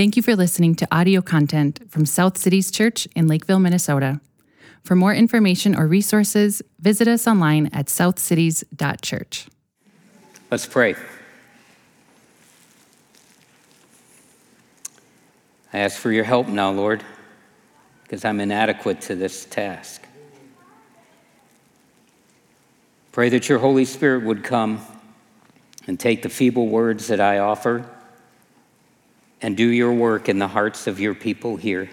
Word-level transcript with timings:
Thank 0.00 0.16
you 0.16 0.22
for 0.22 0.34
listening 0.34 0.76
to 0.76 0.88
audio 0.90 1.20
content 1.20 1.78
from 1.90 2.06
South 2.06 2.38
Cities 2.38 2.70
Church 2.70 3.06
in 3.14 3.28
Lakeville, 3.28 3.58
Minnesota. 3.58 4.22
For 4.82 4.96
more 4.96 5.12
information 5.12 5.76
or 5.76 5.86
resources, 5.86 6.62
visit 6.78 7.06
us 7.06 7.26
online 7.26 7.66
at 7.74 7.88
southcities.church. 7.88 9.48
Let's 10.50 10.64
pray. 10.64 10.94
I 15.70 15.80
ask 15.80 15.98
for 15.98 16.10
your 16.10 16.24
help 16.24 16.48
now, 16.48 16.70
Lord, 16.70 17.04
because 18.04 18.24
I'm 18.24 18.40
inadequate 18.40 19.02
to 19.02 19.14
this 19.14 19.44
task. 19.44 20.06
Pray 23.12 23.28
that 23.28 23.50
your 23.50 23.58
Holy 23.58 23.84
Spirit 23.84 24.24
would 24.24 24.44
come 24.44 24.80
and 25.86 26.00
take 26.00 26.22
the 26.22 26.30
feeble 26.30 26.68
words 26.68 27.08
that 27.08 27.20
I 27.20 27.36
offer 27.36 27.86
and 29.42 29.56
do 29.56 29.66
your 29.66 29.92
work 29.92 30.28
in 30.28 30.38
the 30.38 30.48
hearts 30.48 30.86
of 30.86 31.00
your 31.00 31.14
people 31.14 31.56
here 31.56 31.88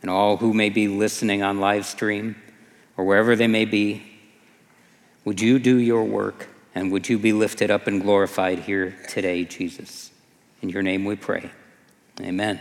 and 0.00 0.10
all 0.10 0.36
who 0.36 0.52
may 0.52 0.68
be 0.68 0.88
listening 0.88 1.42
on 1.42 1.60
live 1.60 1.86
stream 1.86 2.36
or 2.96 3.04
wherever 3.04 3.36
they 3.36 3.46
may 3.46 3.64
be. 3.64 4.02
Would 5.24 5.40
you 5.40 5.58
do 5.58 5.76
your 5.76 6.04
work 6.04 6.48
and 6.74 6.90
would 6.90 7.08
you 7.08 7.18
be 7.18 7.32
lifted 7.32 7.70
up 7.70 7.86
and 7.86 8.02
glorified 8.02 8.60
here 8.60 8.96
today, 9.08 9.44
Jesus? 9.44 10.10
In 10.60 10.68
your 10.68 10.82
name 10.82 11.04
we 11.04 11.16
pray. 11.16 11.50
Amen. 12.20 12.60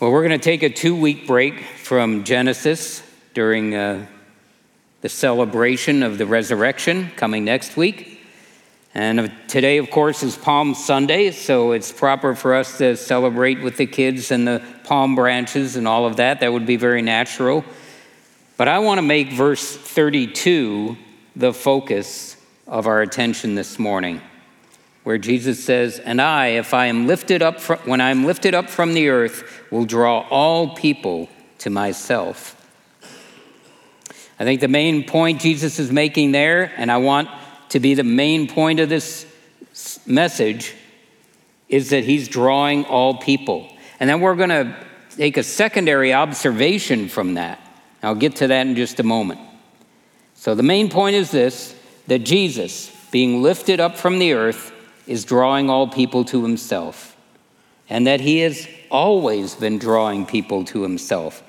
Well, 0.00 0.12
we're 0.12 0.26
going 0.26 0.38
to 0.38 0.44
take 0.44 0.62
a 0.62 0.70
two 0.70 0.94
week 0.94 1.26
break 1.26 1.60
from 1.60 2.24
Genesis 2.24 3.02
during 3.34 3.74
uh, 3.74 4.06
the 5.00 5.08
celebration 5.08 6.02
of 6.02 6.18
the 6.18 6.26
resurrection 6.26 7.10
coming 7.16 7.44
next 7.44 7.76
week. 7.76 8.17
And 8.94 9.32
today, 9.48 9.78
of 9.78 9.90
course, 9.90 10.22
is 10.22 10.36
Palm 10.36 10.74
Sunday, 10.74 11.30
so 11.30 11.72
it's 11.72 11.92
proper 11.92 12.34
for 12.34 12.54
us 12.54 12.78
to 12.78 12.96
celebrate 12.96 13.60
with 13.60 13.76
the 13.76 13.86
kids 13.86 14.30
and 14.30 14.48
the 14.48 14.62
palm 14.84 15.14
branches 15.14 15.76
and 15.76 15.86
all 15.86 16.06
of 16.06 16.16
that. 16.16 16.40
That 16.40 16.52
would 16.52 16.66
be 16.66 16.76
very 16.76 17.02
natural. 17.02 17.64
But 18.56 18.66
I 18.66 18.78
want 18.78 18.98
to 18.98 19.02
make 19.02 19.32
verse 19.32 19.76
32 19.76 20.96
the 21.36 21.52
focus 21.52 22.36
of 22.66 22.86
our 22.86 23.02
attention 23.02 23.54
this 23.54 23.78
morning, 23.78 24.20
where 25.04 25.18
Jesus 25.18 25.62
says, 25.62 25.98
And 25.98 26.20
I, 26.20 26.48
if 26.48 26.72
I 26.72 26.86
am 26.86 27.06
lifted 27.06 27.42
up 27.42 27.60
from, 27.60 27.78
when 27.80 28.00
I 28.00 28.10
am 28.10 28.24
lifted 28.24 28.54
up 28.54 28.70
from 28.70 28.94
the 28.94 29.10
earth, 29.10 29.62
will 29.70 29.84
draw 29.84 30.26
all 30.28 30.74
people 30.74 31.28
to 31.58 31.70
myself. 31.70 32.54
I 34.40 34.44
think 34.44 34.60
the 34.60 34.68
main 34.68 35.04
point 35.04 35.40
Jesus 35.40 35.78
is 35.78 35.92
making 35.92 36.32
there, 36.32 36.72
and 36.76 36.90
I 36.90 36.96
want 36.96 37.28
to 37.70 37.80
be 37.80 37.94
the 37.94 38.04
main 38.04 38.46
point 38.46 38.80
of 38.80 38.88
this 38.88 39.26
message 40.06 40.74
is 41.68 41.90
that 41.90 42.04
he's 42.04 42.28
drawing 42.28 42.84
all 42.86 43.18
people. 43.18 43.70
And 44.00 44.08
then 44.08 44.20
we're 44.20 44.36
going 44.36 44.48
to 44.48 44.74
take 45.10 45.36
a 45.36 45.42
secondary 45.42 46.12
observation 46.12 47.08
from 47.08 47.34
that. 47.34 47.60
I'll 48.02 48.14
get 48.14 48.36
to 48.36 48.46
that 48.46 48.66
in 48.66 48.76
just 48.76 49.00
a 49.00 49.02
moment. 49.02 49.40
So 50.34 50.54
the 50.54 50.62
main 50.62 50.88
point 50.88 51.16
is 51.16 51.30
this 51.30 51.74
that 52.06 52.20
Jesus, 52.20 52.90
being 53.10 53.42
lifted 53.42 53.80
up 53.80 53.96
from 53.96 54.18
the 54.18 54.32
earth, 54.32 54.72
is 55.06 55.24
drawing 55.24 55.68
all 55.68 55.88
people 55.88 56.24
to 56.24 56.42
himself, 56.42 57.16
and 57.90 58.06
that 58.06 58.20
he 58.20 58.38
has 58.38 58.66
always 58.90 59.54
been 59.54 59.78
drawing 59.78 60.24
people 60.24 60.64
to 60.66 60.82
himself. 60.82 61.42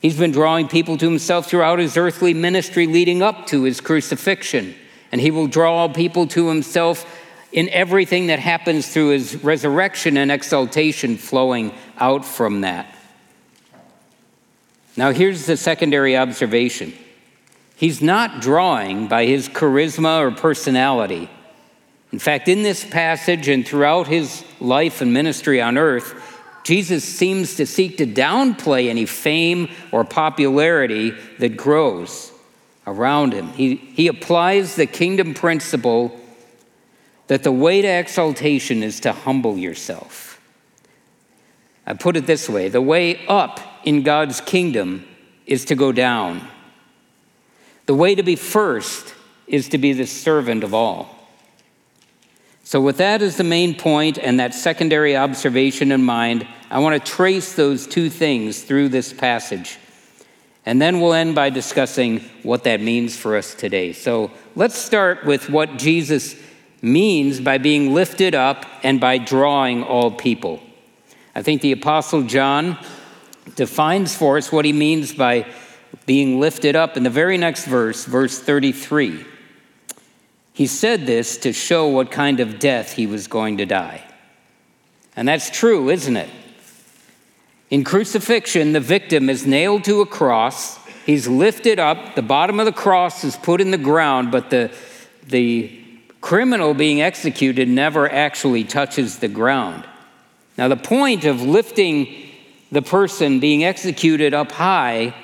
He's 0.00 0.18
been 0.18 0.30
drawing 0.30 0.68
people 0.68 0.96
to 0.98 1.08
himself 1.08 1.48
throughout 1.48 1.80
his 1.80 1.96
earthly 1.96 2.32
ministry 2.32 2.86
leading 2.86 3.22
up 3.22 3.46
to 3.46 3.64
his 3.64 3.80
crucifixion 3.80 4.76
and 5.12 5.20
he 5.20 5.30
will 5.30 5.46
draw 5.46 5.88
people 5.88 6.26
to 6.28 6.48
himself 6.48 7.06
in 7.52 7.68
everything 7.70 8.26
that 8.26 8.38
happens 8.38 8.88
through 8.88 9.10
his 9.10 9.42
resurrection 9.42 10.16
and 10.16 10.30
exaltation 10.30 11.16
flowing 11.16 11.72
out 11.98 12.24
from 12.24 12.60
that. 12.60 12.94
Now, 14.96 15.12
here's 15.12 15.46
the 15.46 15.56
secondary 15.56 16.16
observation 16.16 16.92
He's 17.76 18.02
not 18.02 18.40
drawing 18.42 19.06
by 19.06 19.26
his 19.26 19.48
charisma 19.48 20.18
or 20.18 20.32
personality. 20.32 21.30
In 22.10 22.18
fact, 22.18 22.48
in 22.48 22.62
this 22.62 22.84
passage 22.84 23.48
and 23.48 23.66
throughout 23.66 24.08
his 24.08 24.42
life 24.58 25.00
and 25.00 25.12
ministry 25.12 25.60
on 25.60 25.78
earth, 25.78 26.14
Jesus 26.64 27.04
seems 27.04 27.54
to 27.56 27.66
seek 27.66 27.98
to 27.98 28.06
downplay 28.06 28.88
any 28.88 29.06
fame 29.06 29.68
or 29.92 30.04
popularity 30.04 31.12
that 31.38 31.56
grows 31.56 32.32
around 32.88 33.32
him. 33.32 33.48
He, 33.48 33.76
he 33.76 34.08
applies 34.08 34.74
the 34.74 34.86
kingdom 34.86 35.34
principle 35.34 36.18
that 37.26 37.42
the 37.42 37.52
way 37.52 37.82
to 37.82 37.88
exaltation 37.88 38.82
is 38.82 39.00
to 39.00 39.12
humble 39.12 39.58
yourself. 39.58 40.40
I 41.86 41.94
put 41.94 42.16
it 42.16 42.26
this 42.26 42.48
way 42.48 42.68
the 42.68 42.82
way 42.82 43.26
up 43.26 43.60
in 43.84 44.02
God's 44.02 44.40
kingdom 44.40 45.06
is 45.46 45.64
to 45.66 45.74
go 45.74 45.92
down. 45.92 46.46
The 47.86 47.94
way 47.94 48.14
to 48.14 48.22
be 48.22 48.36
first 48.36 49.14
is 49.46 49.68
to 49.70 49.78
be 49.78 49.92
the 49.92 50.06
servant 50.06 50.64
of 50.64 50.74
all. 50.74 51.14
So, 52.64 52.82
with 52.82 52.98
that 52.98 53.22
as 53.22 53.38
the 53.38 53.44
main 53.44 53.74
point 53.74 54.18
and 54.18 54.38
that 54.40 54.52
secondary 54.54 55.16
observation 55.16 55.90
in 55.90 56.02
mind, 56.02 56.46
I 56.70 56.80
want 56.80 57.02
to 57.02 57.12
trace 57.12 57.54
those 57.54 57.86
two 57.86 58.10
things 58.10 58.62
through 58.62 58.90
this 58.90 59.10
passage. 59.10 59.78
And 60.68 60.82
then 60.82 61.00
we'll 61.00 61.14
end 61.14 61.34
by 61.34 61.48
discussing 61.48 62.20
what 62.42 62.64
that 62.64 62.82
means 62.82 63.16
for 63.16 63.38
us 63.38 63.54
today. 63.54 63.94
So 63.94 64.30
let's 64.54 64.76
start 64.76 65.24
with 65.24 65.48
what 65.48 65.78
Jesus 65.78 66.36
means 66.82 67.40
by 67.40 67.56
being 67.56 67.94
lifted 67.94 68.34
up 68.34 68.66
and 68.82 69.00
by 69.00 69.16
drawing 69.16 69.82
all 69.82 70.10
people. 70.10 70.60
I 71.34 71.40
think 71.40 71.62
the 71.62 71.72
Apostle 71.72 72.24
John 72.24 72.76
defines 73.56 74.14
for 74.14 74.36
us 74.36 74.52
what 74.52 74.66
he 74.66 74.74
means 74.74 75.14
by 75.14 75.46
being 76.04 76.38
lifted 76.38 76.76
up 76.76 76.98
in 76.98 77.02
the 77.02 77.08
very 77.08 77.38
next 77.38 77.64
verse, 77.64 78.04
verse 78.04 78.38
33. 78.38 79.24
He 80.52 80.66
said 80.66 81.06
this 81.06 81.38
to 81.38 81.54
show 81.54 81.88
what 81.88 82.10
kind 82.10 82.40
of 82.40 82.58
death 82.58 82.92
he 82.92 83.06
was 83.06 83.26
going 83.26 83.56
to 83.56 83.64
die. 83.64 84.04
And 85.16 85.26
that's 85.28 85.48
true, 85.48 85.88
isn't 85.88 86.18
it? 86.18 86.28
In 87.70 87.84
crucifixion, 87.84 88.72
the 88.72 88.80
victim 88.80 89.28
is 89.28 89.46
nailed 89.46 89.84
to 89.84 90.00
a 90.00 90.06
cross. 90.06 90.78
He's 91.04 91.28
lifted 91.28 91.78
up. 91.78 92.14
The 92.14 92.22
bottom 92.22 92.60
of 92.60 92.66
the 92.66 92.72
cross 92.72 93.24
is 93.24 93.36
put 93.36 93.60
in 93.60 93.70
the 93.70 93.78
ground, 93.78 94.30
but 94.30 94.50
the, 94.50 94.70
the 95.26 95.78
criminal 96.20 96.72
being 96.74 97.02
executed 97.02 97.68
never 97.68 98.10
actually 98.10 98.64
touches 98.64 99.18
the 99.18 99.28
ground. 99.28 99.86
Now, 100.56 100.68
the 100.68 100.76
point 100.76 101.24
of 101.24 101.42
lifting 101.42 102.28
the 102.72 102.82
person 102.82 103.38
being 103.38 103.64
executed 103.64 104.34
up 104.34 104.52
high 104.52 105.14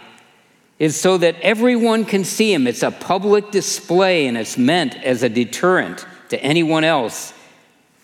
is 0.79 1.01
so 1.01 1.19
that 1.19 1.37
everyone 1.41 2.05
can 2.05 2.25
see 2.25 2.53
him. 2.53 2.67
It's 2.67 2.83
a 2.83 2.91
public 2.91 3.51
display 3.51 4.27
and 4.27 4.37
it's 4.37 4.59
meant 4.59 4.95
as 4.97 5.23
a 5.23 5.29
deterrent 5.29 6.07
to 6.29 6.43
anyone 6.43 6.85
else 6.85 7.33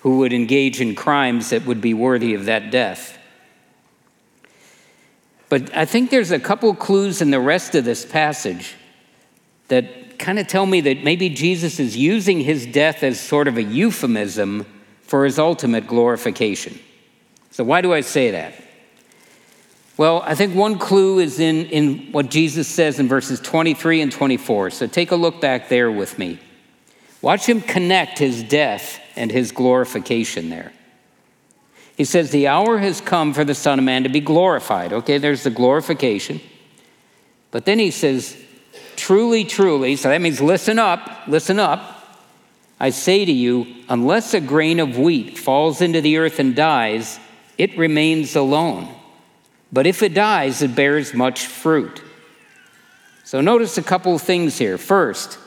who 0.01 0.19
would 0.19 0.33
engage 0.33 0.81
in 0.81 0.95
crimes 0.95 1.51
that 1.51 1.67
would 1.67 1.81
be 1.81 1.95
worthy 1.95 2.35
of 2.35 2.47
that 2.47 2.71
death. 2.71 3.19
But 5.51 5.77
I 5.77 5.85
think 5.85 6.11
there's 6.11 6.31
a 6.31 6.39
couple 6.39 6.73
clues 6.75 7.21
in 7.21 7.31
the 7.31 7.41
rest 7.41 7.75
of 7.75 7.85
this 7.85 8.07
passage 8.07 8.77
that 9.69 10.19
kind 10.19 10.39
of 10.39 10.47
tell 10.47 10.65
me 10.65 10.81
that 10.83 11.03
maybe 11.03 11.29
Jesus 11.29 11.81
is 11.81 11.97
using 11.97 12.41
his 12.41 12.67
death 12.67 13.03
as 13.03 13.19
sort 13.19 13.49
of 13.49 13.57
a 13.59 13.63
euphemism 13.63 14.65
for 15.03 15.25
his 15.25 15.41
ultimate 15.41 15.89
glorification. 15.89 16.79
So, 17.51 17.65
why 17.65 17.81
do 17.81 17.93
I 17.93 18.01
say 18.01 18.31
that? 18.31 18.55
Well, 19.97 20.23
I 20.25 20.37
think 20.37 20.55
one 20.55 20.79
clue 20.79 21.19
is 21.19 21.41
in, 21.41 21.67
in 21.67 22.13
what 22.13 22.31
Jesus 22.31 22.69
says 22.69 23.01
in 23.01 23.09
verses 23.09 23.41
23 23.41 24.03
and 24.03 24.13
24. 24.13 24.71
So, 24.71 24.87
take 24.87 25.11
a 25.11 25.17
look 25.17 25.41
back 25.41 25.69
there 25.69 25.91
with 25.91 26.17
me. 26.17 26.39
Watch 27.23 27.47
him 27.47 27.61
connect 27.61 28.21
his 28.21 28.45
death 28.45 29.01
and 29.17 29.33
his 29.33 29.51
glorification 29.51 30.49
there. 30.49 30.73
He 32.01 32.07
says, 32.07 32.31
The 32.31 32.47
hour 32.47 32.79
has 32.79 33.03
come 33.03 33.35
for 33.35 33.45
the 33.45 33.55
Son 33.55 33.79
of 33.79 33.85
Man 33.85 34.05
to 34.05 34.09
be 34.09 34.21
glorified. 34.21 34.91
Okay, 34.91 35.19
there's 35.19 35.43
the 35.43 35.51
glorification. 35.51 36.41
But 37.51 37.67
then 37.67 37.79
he 37.79 37.91
says, 37.91 38.43
Truly, 38.97 39.45
truly, 39.45 39.97
so 39.97 40.09
that 40.09 40.23
means 40.23 40.41
listen 40.41 40.79
up, 40.79 41.29
listen 41.29 41.59
up. 41.59 42.19
I 42.81 42.89
say 42.89 43.27
to 43.27 43.31
you, 43.31 43.67
unless 43.91 44.33
a 44.33 44.41
grain 44.41 44.81
of 44.81 44.97
wheat 44.97 45.37
falls 45.37 45.83
into 45.83 46.01
the 46.01 46.17
earth 46.17 46.39
and 46.39 46.57
dies, 46.57 47.21
it 47.59 47.77
remains 47.77 48.35
alone. 48.35 48.89
But 49.71 49.87
if 49.87 50.03
it 50.03 50.15
dies, 50.15 50.63
it 50.63 50.75
bears 50.75 51.13
much 51.13 51.45
fruit. 51.45 52.03
So 53.25 53.43
notice 53.43 53.77
a 53.77 53.83
couple 53.83 54.15
of 54.15 54.23
things 54.23 54.57
here. 54.57 54.79
First, 54.79 55.39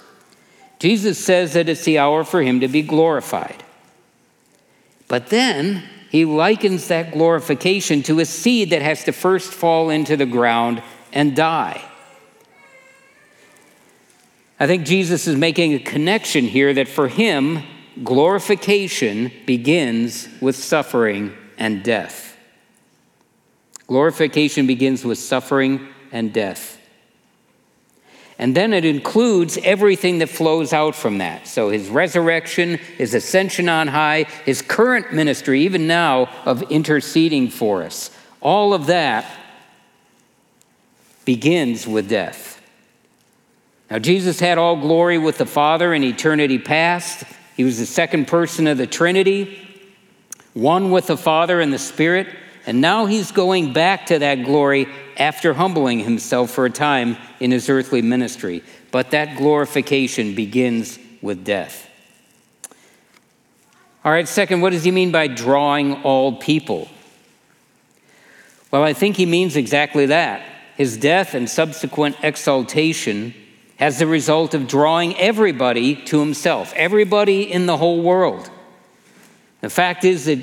Jesus 0.78 1.18
says 1.18 1.54
that 1.54 1.68
it's 1.68 1.84
the 1.84 1.98
hour 1.98 2.24
for 2.24 2.44
him 2.44 2.60
to 2.60 2.68
be 2.68 2.84
glorified. 2.84 3.64
But 5.08 5.30
then 5.30 5.90
he 6.14 6.26
likens 6.26 6.90
that 6.90 7.12
glorification 7.12 8.04
to 8.04 8.20
a 8.20 8.26
seed 8.26 8.70
that 8.70 8.84
has 8.84 9.04
to 9.06 9.12
first 9.12 9.52
fall 9.52 9.90
into 9.90 10.16
the 10.16 10.28
ground 10.28 10.84
and 11.12 11.36
die. 11.36 11.84
I 14.60 14.68
think 14.68 14.86
Jesus 14.86 15.28
is 15.28 15.36
making 15.36 15.74
a 15.74 15.80
connection 15.80 16.46
here 16.46 16.72
that 16.76 16.88
for 16.88 17.08
him, 17.08 17.64
glorification 18.04 19.32
begins 19.48 20.30
with 20.40 20.56
suffering 20.56 21.34
and 21.58 21.84
death. 21.84 22.38
Glorification 23.88 24.68
begins 24.68 25.04
with 25.04 25.18
suffering 25.18 25.88
and 26.12 26.32
death. 26.32 26.80
And 28.40 28.56
then 28.56 28.74
it 28.74 28.84
includes 28.84 29.58
everything 29.64 30.20
that 30.20 30.30
flows 30.30 30.74
out 30.74 30.96
from 30.96 31.20
that. 31.20 31.48
So 31.48 31.70
his 31.70 31.90
resurrection, 31.90 32.78
his 32.98 33.14
ascension 33.14 33.70
on 33.70 33.88
high, 33.88 34.24
his 34.46 34.62
current 34.62 35.14
ministry, 35.14 35.62
even 35.62 35.86
now, 35.88 36.30
of 36.46 36.64
interceding 36.64 37.50
for 37.50 37.84
us. 37.84 38.10
All 38.42 38.74
of 38.74 38.88
that 38.88 39.26
begins 41.26 41.88
with 41.88 42.10
death. 42.10 42.62
Now, 43.90 44.00
Jesus 44.00 44.40
had 44.40 44.58
all 44.58 44.78
glory 44.78 45.18
with 45.20 45.38
the 45.38 45.46
Father 45.46 45.94
in 45.94 46.04
eternity 46.04 46.58
past. 46.58 47.24
He 47.56 47.64
was 47.64 47.78
the 47.78 47.86
second 47.86 48.28
person 48.28 48.66
of 48.66 48.78
the 48.78 48.88
Trinity, 48.88 49.60
one 50.54 50.90
with 50.90 51.08
the 51.08 51.18
Father 51.18 51.62
and 51.62 51.72
the 51.72 51.78
Spirit. 51.78 52.28
And 52.66 52.82
now 52.82 53.06
he's 53.06 53.32
going 53.32 53.74
back 53.74 54.08
to 54.08 54.20
that 54.20 54.44
glory 54.46 54.88
after 55.18 55.54
humbling 55.54 56.00
himself 56.00 56.52
for 56.52 56.66
a 56.66 56.70
time 56.70 57.18
in 57.40 57.52
his 57.52 57.70
earthly 57.70 58.02
ministry. 58.02 58.64
But 58.92 59.12
that 59.12 59.38
glorification 59.38 60.36
begins 60.36 61.00
with 61.22 61.44
death. 61.44 61.90
All 64.06 64.12
right, 64.12 64.28
second, 64.28 64.62
what 64.62 64.72
does 64.72 64.84
he 64.84 64.92
mean 64.92 65.12
by 65.12 65.28
drawing 65.28 66.04
all 66.04 66.36
people? 66.36 66.90
Well, 68.70 68.84
I 68.84 68.94
think 68.94 69.16
he 69.16 69.26
means 69.26 69.56
exactly 69.56 70.08
that. 70.08 70.44
His 70.76 70.98
death 70.98 71.36
and 71.36 71.50
subsequent 71.50 72.18
exaltation 72.22 73.34
as 73.80 74.00
the 74.00 74.08
result 74.08 74.54
of 74.54 74.68
drawing 74.68 75.16
everybody 75.18 75.96
to 76.06 76.20
himself, 76.20 76.74
everybody 76.76 77.52
in 77.52 77.66
the 77.66 77.78
whole 77.78 78.02
world. 78.02 78.50
The 79.62 79.70
fact 79.70 80.04
is 80.04 80.26
that 80.26 80.40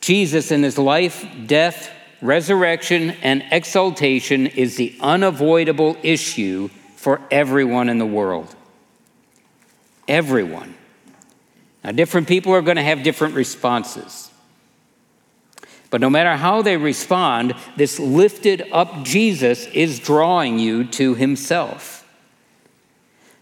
Jesus, 0.00 0.50
in 0.50 0.62
his 0.62 0.78
life, 0.78 1.26
death, 1.46 1.90
resurrection, 2.20 3.10
and 3.22 3.44
exaltation, 3.50 4.46
is 4.46 4.76
the 4.76 4.96
unavoidable 5.00 5.96
issue 6.02 6.68
for 6.96 7.20
everyone 7.30 7.88
in 7.88 7.98
the 7.98 8.06
world. 8.06 8.54
Everyone. 10.06 10.74
Now, 11.84 11.92
different 11.92 12.28
people 12.28 12.52
are 12.52 12.62
going 12.62 12.76
to 12.76 12.82
have 12.82 13.02
different 13.02 13.34
responses. 13.34 14.30
But 15.90 16.00
no 16.00 16.10
matter 16.10 16.36
how 16.36 16.62
they 16.62 16.76
respond, 16.76 17.54
this 17.76 17.98
lifted 17.98 18.64
up 18.72 19.04
Jesus 19.04 19.66
is 19.66 19.98
drawing 19.98 20.58
you 20.58 20.84
to 20.84 21.14
himself. 21.14 22.06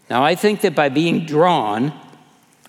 Now, 0.09 0.23
I 0.23 0.35
think 0.35 0.61
that 0.61 0.73
by 0.73 0.89
being 0.89 1.25
drawn, 1.25 1.93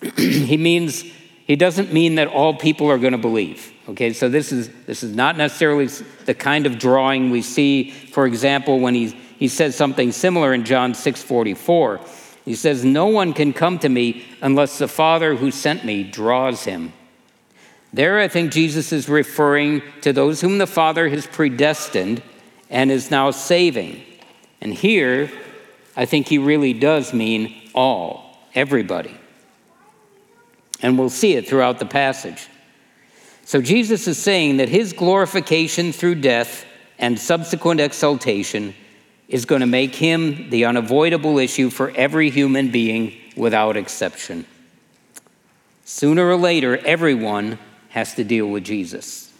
he 0.17 0.57
means 0.57 1.03
he 1.45 1.55
doesn't 1.55 1.93
mean 1.93 2.15
that 2.15 2.27
all 2.27 2.53
people 2.53 2.91
are 2.91 2.97
going 2.97 3.13
to 3.13 3.17
believe. 3.17 3.73
Okay, 3.89 4.13
so 4.13 4.29
this 4.29 4.51
is 4.51 4.69
this 4.85 5.01
is 5.01 5.15
not 5.15 5.35
necessarily 5.35 5.87
the 6.25 6.35
kind 6.35 6.67
of 6.67 6.77
drawing 6.77 7.31
we 7.31 7.41
see, 7.41 7.89
for 7.89 8.27
example, 8.27 8.79
when 8.79 8.93
he, 8.93 9.07
he 9.07 9.47
says 9.47 9.75
something 9.75 10.11
similar 10.11 10.53
in 10.53 10.63
John 10.63 10.93
6:44. 10.93 11.99
He 12.45 12.53
says, 12.53 12.85
No 12.85 13.07
one 13.07 13.33
can 13.33 13.51
come 13.51 13.79
to 13.79 13.89
me 13.89 14.25
unless 14.41 14.77
the 14.77 14.87
Father 14.87 15.35
who 15.35 15.49
sent 15.49 15.85
me 15.85 16.03
draws 16.03 16.65
him. 16.65 16.93
There, 17.91 18.19
I 18.19 18.27
think 18.27 18.51
Jesus 18.51 18.91
is 18.91 19.09
referring 19.09 19.81
to 20.01 20.13
those 20.13 20.39
whom 20.39 20.59
the 20.59 20.67
Father 20.67 21.09
has 21.09 21.25
predestined 21.25 22.21
and 22.69 22.91
is 22.91 23.09
now 23.09 23.31
saving. 23.31 24.03
And 24.61 24.71
here, 24.71 25.31
I 25.95 26.05
think 26.05 26.27
he 26.27 26.37
really 26.37 26.73
does 26.73 27.11
mean 27.11 27.55
all, 27.73 28.37
everybody. 28.53 29.17
And 30.83 30.97
we'll 30.97 31.09
see 31.09 31.33
it 31.33 31.47
throughout 31.47 31.79
the 31.79 31.85
passage. 31.85 32.47
So 33.49 33.63
Jesus 33.63 34.07
is 34.07 34.19
saying 34.19 34.57
that 34.57 34.69
his 34.69 34.93
glorification 34.93 35.91
through 35.91 36.21
death 36.21 36.67
and 36.99 37.17
subsequent 37.17 37.79
exaltation 37.79 38.75
is 39.27 39.45
going 39.45 39.61
to 39.61 39.65
make 39.65 39.95
him 39.95 40.51
the 40.51 40.65
unavoidable 40.65 41.39
issue 41.39 41.71
for 41.71 41.89
every 41.95 42.29
human 42.29 42.69
being 42.69 43.19
without 43.35 43.75
exception. 43.75 44.45
Sooner 45.83 46.27
or 46.27 46.35
later, 46.35 46.77
everyone 46.85 47.57
has 47.89 48.13
to 48.13 48.23
deal 48.23 48.45
with 48.45 48.65
Jesus. 48.65 49.33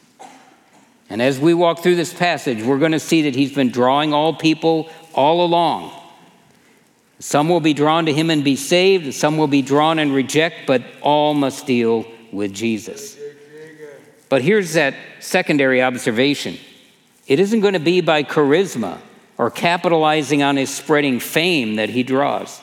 And 1.12 1.22
as 1.22 1.40
we 1.40 1.54
walk 1.54 1.84
through 1.84 1.98
this 1.98 2.12
passage, 2.12 2.64
we're 2.64 2.80
going 2.80 2.94
to 2.94 3.00
see 3.00 3.22
that 3.22 3.36
he's 3.36 3.54
been 3.54 3.70
drawing 3.70 4.12
all 4.12 4.34
people 4.34 4.90
all 5.14 5.46
along. 5.46 5.92
Some 7.20 7.48
will 7.48 7.60
be 7.60 7.76
drawn 7.76 8.08
to 8.08 8.14
him 8.14 8.32
and 8.32 8.44
be 8.44 8.56
saved, 8.56 9.14
some 9.14 9.38
will 9.38 9.46
be 9.46 9.62
drawn 9.62 10.00
and 10.00 10.12
reject, 10.12 10.66
but 10.66 10.82
all 11.04 11.36
must 11.36 11.68
deal 11.68 12.08
with 12.32 12.56
Jesus. 12.56 13.19
But 14.30 14.44
here's 14.44 14.74
that 14.74 14.96
secondary 15.20 15.82
observation 15.82 16.58
it 17.28 17.40
isn't 17.40 17.60
going 17.60 17.74
to 17.74 17.80
be 17.80 18.02
by 18.02 18.24
charisma 18.24 19.00
or 19.38 19.52
capitalizing 19.52 20.42
on 20.42 20.58
his 20.58 20.74
spreading 20.74 21.20
fame 21.20 21.76
that 21.76 21.90
he 21.90 22.04
draws. 22.04 22.62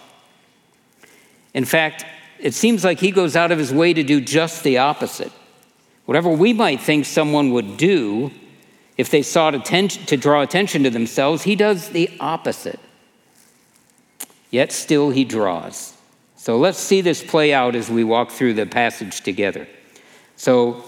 In 1.55 1.65
fact, 1.65 2.05
it 2.39 2.53
seems 2.53 2.85
like 2.85 2.99
he 2.99 3.11
goes 3.11 3.37
out 3.37 3.53
of 3.53 3.59
his 3.59 3.73
way 3.73 3.95
to 3.95 4.03
do 4.03 4.21
just 4.21 4.63
the 4.63 4.79
opposite. 4.79 5.33
Whatever 6.05 6.31
we 6.31 6.53
might 6.53 6.81
think 6.81 7.05
someone 7.05 7.53
would 7.53 7.77
do 7.77 8.31
if 8.97 9.11
they 9.11 9.23
sought 9.23 9.55
attention, 9.55 10.05
to 10.07 10.17
draw 10.17 10.43
attention 10.43 10.83
to 10.83 10.91
themselves, 10.91 11.43
he 11.43 11.57
does 11.57 11.91
the 11.91 12.11
opposite 12.21 12.81
yet 14.51 14.73
still 14.73 15.11
he 15.11 15.25
draws. 15.25 15.95
So 16.37 16.57
let's 16.59 16.79
see 16.79 17.01
this 17.01 17.23
play 17.23 17.53
out 17.53 17.75
as 17.75 17.91
we 17.91 18.05
walk 18.05 18.31
through 18.31 18.55
the 18.55 18.67
passage 18.67 19.21
together. 19.21 19.67
So, 20.37 20.85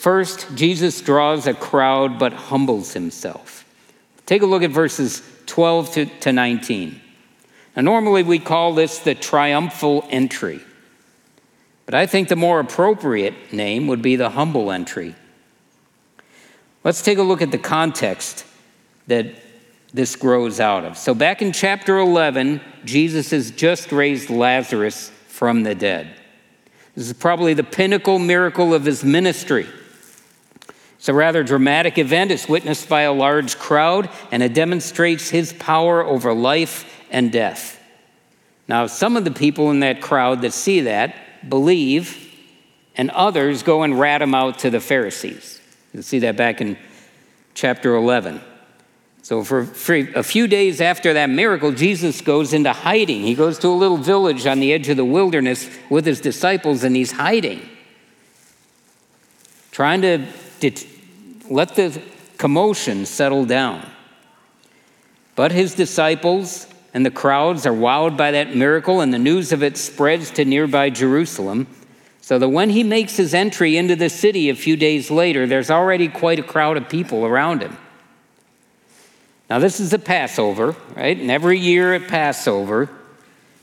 first, 0.00 0.54
Jesus 0.54 1.00
draws 1.00 1.46
a 1.46 1.54
crowd 1.54 2.18
but 2.18 2.32
humbles 2.32 2.94
himself. 2.94 3.64
Take 4.26 4.42
a 4.42 4.46
look 4.46 4.62
at 4.62 4.70
verses 4.70 5.22
12 5.46 5.92
to, 5.92 6.06
to 6.06 6.32
19. 6.32 7.00
Now, 7.76 7.82
normally 7.82 8.22
we 8.22 8.38
call 8.38 8.74
this 8.74 8.98
the 9.00 9.14
triumphal 9.14 10.06
entry, 10.10 10.60
but 11.86 11.94
I 11.94 12.06
think 12.06 12.28
the 12.28 12.36
more 12.36 12.60
appropriate 12.60 13.52
name 13.52 13.86
would 13.88 14.02
be 14.02 14.16
the 14.16 14.30
humble 14.30 14.70
entry. 14.70 15.14
Let's 16.82 17.02
take 17.02 17.18
a 17.18 17.22
look 17.22 17.42
at 17.42 17.50
the 17.50 17.58
context 17.58 18.46
that 19.06 19.26
this 19.92 20.16
grows 20.16 20.60
out 20.60 20.84
of. 20.84 20.96
So, 20.96 21.14
back 21.14 21.42
in 21.42 21.52
chapter 21.52 21.98
11, 21.98 22.60
Jesus 22.84 23.30
has 23.32 23.50
just 23.50 23.92
raised 23.92 24.30
Lazarus 24.30 25.10
from 25.26 25.64
the 25.64 25.74
dead. 25.74 26.14
This 26.94 27.08
is 27.08 27.12
probably 27.12 27.54
the 27.54 27.64
pinnacle 27.64 28.18
miracle 28.18 28.72
of 28.72 28.84
his 28.84 29.04
ministry. 29.04 29.66
It's 31.00 31.08
a 31.08 31.14
rather 31.14 31.42
dramatic 31.42 31.96
event. 31.96 32.30
It's 32.30 32.46
witnessed 32.46 32.86
by 32.86 33.02
a 33.02 33.12
large 33.12 33.58
crowd, 33.58 34.10
and 34.30 34.42
it 34.42 34.52
demonstrates 34.52 35.30
his 35.30 35.54
power 35.54 36.04
over 36.04 36.34
life 36.34 36.84
and 37.10 37.32
death. 37.32 37.80
Now, 38.68 38.86
some 38.86 39.16
of 39.16 39.24
the 39.24 39.30
people 39.30 39.70
in 39.70 39.80
that 39.80 40.02
crowd 40.02 40.42
that 40.42 40.52
see 40.52 40.80
that 40.80 41.48
believe, 41.48 42.30
and 42.96 43.08
others 43.12 43.62
go 43.62 43.82
and 43.82 43.98
rat 43.98 44.20
him 44.20 44.34
out 44.34 44.58
to 44.58 44.68
the 44.68 44.78
Pharisees. 44.78 45.58
You 45.94 46.02
see 46.02 46.18
that 46.18 46.36
back 46.36 46.60
in 46.60 46.76
chapter 47.54 47.94
11. 47.94 48.42
So, 49.22 49.42
for, 49.42 49.64
for, 49.64 49.94
a 49.94 50.22
few 50.22 50.46
days 50.46 50.82
after 50.82 51.14
that 51.14 51.30
miracle, 51.30 51.72
Jesus 51.72 52.20
goes 52.20 52.52
into 52.52 52.74
hiding. 52.74 53.22
He 53.22 53.34
goes 53.34 53.58
to 53.60 53.68
a 53.68 53.70
little 53.70 53.96
village 53.96 54.44
on 54.44 54.60
the 54.60 54.70
edge 54.70 54.90
of 54.90 54.98
the 54.98 55.06
wilderness 55.06 55.66
with 55.88 56.04
his 56.04 56.20
disciples, 56.20 56.84
and 56.84 56.94
he's 56.94 57.12
hiding, 57.12 57.66
trying 59.70 60.02
to 60.02 60.26
let 61.48 61.74
the 61.74 62.02
commotion 62.38 63.06
settle 63.06 63.44
down. 63.44 63.86
But 65.36 65.52
his 65.52 65.74
disciples 65.74 66.66
and 66.92 67.06
the 67.06 67.10
crowds 67.10 67.66
are 67.66 67.72
wowed 67.72 68.16
by 68.16 68.32
that 68.32 68.54
miracle, 68.54 69.00
and 69.00 69.14
the 69.14 69.18
news 69.18 69.52
of 69.52 69.62
it 69.62 69.76
spreads 69.76 70.30
to 70.32 70.44
nearby 70.44 70.90
Jerusalem. 70.90 71.66
So 72.20 72.38
that 72.38 72.48
when 72.48 72.70
he 72.70 72.84
makes 72.84 73.16
his 73.16 73.34
entry 73.34 73.76
into 73.76 73.96
the 73.96 74.08
city 74.08 74.50
a 74.50 74.54
few 74.54 74.76
days 74.76 75.10
later, 75.10 75.46
there's 75.46 75.70
already 75.70 76.08
quite 76.08 76.38
a 76.38 76.42
crowd 76.42 76.76
of 76.76 76.88
people 76.88 77.24
around 77.24 77.62
him. 77.62 77.76
Now, 79.48 79.58
this 79.58 79.80
is 79.80 79.90
the 79.90 79.98
Passover, 79.98 80.76
right? 80.94 81.18
And 81.18 81.30
every 81.30 81.58
year 81.58 81.94
at 81.94 82.06
Passover, 82.06 82.88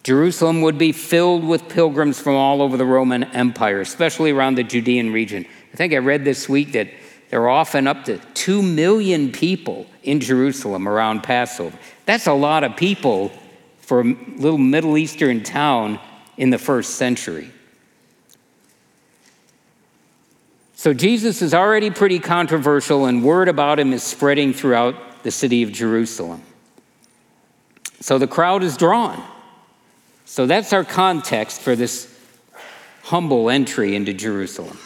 Jerusalem 0.07 0.61
would 0.61 0.77
be 0.77 0.93
filled 0.93 1.43
with 1.43 1.67
pilgrims 1.67 2.17
from 2.17 2.33
all 2.33 2.61
over 2.61 2.77
the 2.77 2.85
Roman 2.85 3.25
Empire, 3.25 3.81
especially 3.81 4.31
around 4.31 4.55
the 4.55 4.63
Judean 4.63 5.11
region. 5.11 5.45
I 5.73 5.75
think 5.75 5.91
I 5.91 5.97
read 5.97 6.23
this 6.23 6.47
week 6.47 6.71
that 6.71 6.87
there 7.29 7.41
are 7.41 7.49
often 7.49 7.87
up 7.87 8.05
to 8.05 8.17
2 8.33 8.61
million 8.61 9.33
people 9.33 9.85
in 10.03 10.21
Jerusalem 10.21 10.87
around 10.87 11.23
Passover. 11.23 11.77
That's 12.05 12.25
a 12.25 12.31
lot 12.31 12.63
of 12.63 12.77
people 12.77 13.33
for 13.81 13.99
a 13.99 14.03
little 14.37 14.57
Middle 14.57 14.97
Eastern 14.97 15.43
town 15.43 15.99
in 16.37 16.51
the 16.51 16.57
first 16.57 16.95
century. 16.95 17.51
So 20.73 20.93
Jesus 20.93 21.41
is 21.41 21.53
already 21.53 21.89
pretty 21.89 22.19
controversial, 22.19 23.07
and 23.07 23.25
word 23.25 23.49
about 23.49 23.77
him 23.77 23.91
is 23.91 24.03
spreading 24.03 24.53
throughout 24.53 25.23
the 25.23 25.31
city 25.31 25.63
of 25.63 25.73
Jerusalem. 25.73 26.43
So 27.99 28.17
the 28.17 28.27
crowd 28.27 28.63
is 28.63 28.77
drawn. 28.77 29.21
So 30.29 30.45
that's 30.45 30.73
our 30.73 30.83
context 30.83 31.61
for 31.61 31.73
this 31.73 32.13
humble 33.03 33.49
entry 33.49 33.95
into 33.95 34.11
Jerusalem. 34.11 34.77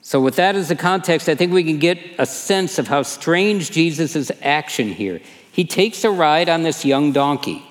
So, 0.00 0.22
with 0.22 0.36
that 0.36 0.56
as 0.56 0.68
the 0.68 0.74
context, 0.74 1.28
I 1.28 1.34
think 1.34 1.52
we 1.52 1.62
can 1.62 1.78
get 1.78 1.98
a 2.18 2.24
sense 2.24 2.78
of 2.78 2.88
how 2.88 3.02
strange 3.02 3.70
Jesus' 3.70 4.32
action 4.40 4.88
here. 4.88 5.20
He 5.52 5.66
takes 5.66 6.02
a 6.02 6.10
ride 6.10 6.48
on 6.48 6.62
this 6.62 6.86
young 6.86 7.12
donkey. 7.12 7.62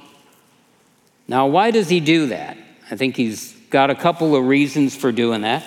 Now, 1.28 1.48
why 1.48 1.72
does 1.72 1.90
he 1.90 2.00
do 2.00 2.28
that? 2.28 2.58
I 2.92 2.96
think 2.96 3.18
he's 3.18 3.54
got 3.72 3.90
a 3.90 3.96
couple 3.96 4.36
of 4.36 4.46
reasons 4.46 4.96
for 4.96 5.12
doing 5.12 5.42
that. 5.42 5.66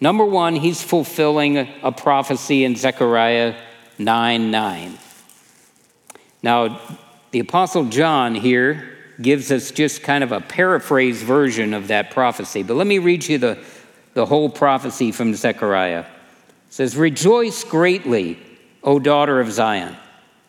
Number 0.00 0.24
one, 0.24 0.56
he's 0.56 0.82
fulfilling 0.82 1.56
a 1.84 1.92
prophecy 1.92 2.64
in 2.64 2.74
Zechariah 2.74 3.54
9 3.96 4.50
9. 4.50 4.98
Now, 6.42 6.80
the 7.30 7.38
Apostle 7.38 7.84
John 7.84 8.34
here 8.34 8.95
gives 9.20 9.50
us 9.50 9.70
just 9.70 10.02
kind 10.02 10.22
of 10.22 10.32
a 10.32 10.40
paraphrase 10.40 11.22
version 11.22 11.74
of 11.74 11.88
that 11.88 12.10
prophecy, 12.10 12.62
but 12.62 12.74
let 12.74 12.86
me 12.86 12.98
read 12.98 13.26
you 13.26 13.38
the, 13.38 13.58
the 14.14 14.26
whole 14.26 14.48
prophecy 14.48 15.12
from 15.12 15.34
Zechariah. 15.34 16.00
It 16.00 16.06
says, 16.68 16.96
Rejoice 16.96 17.64
greatly, 17.64 18.38
O 18.82 18.98
daughter 18.98 19.40
of 19.40 19.50
Zion. 19.50 19.96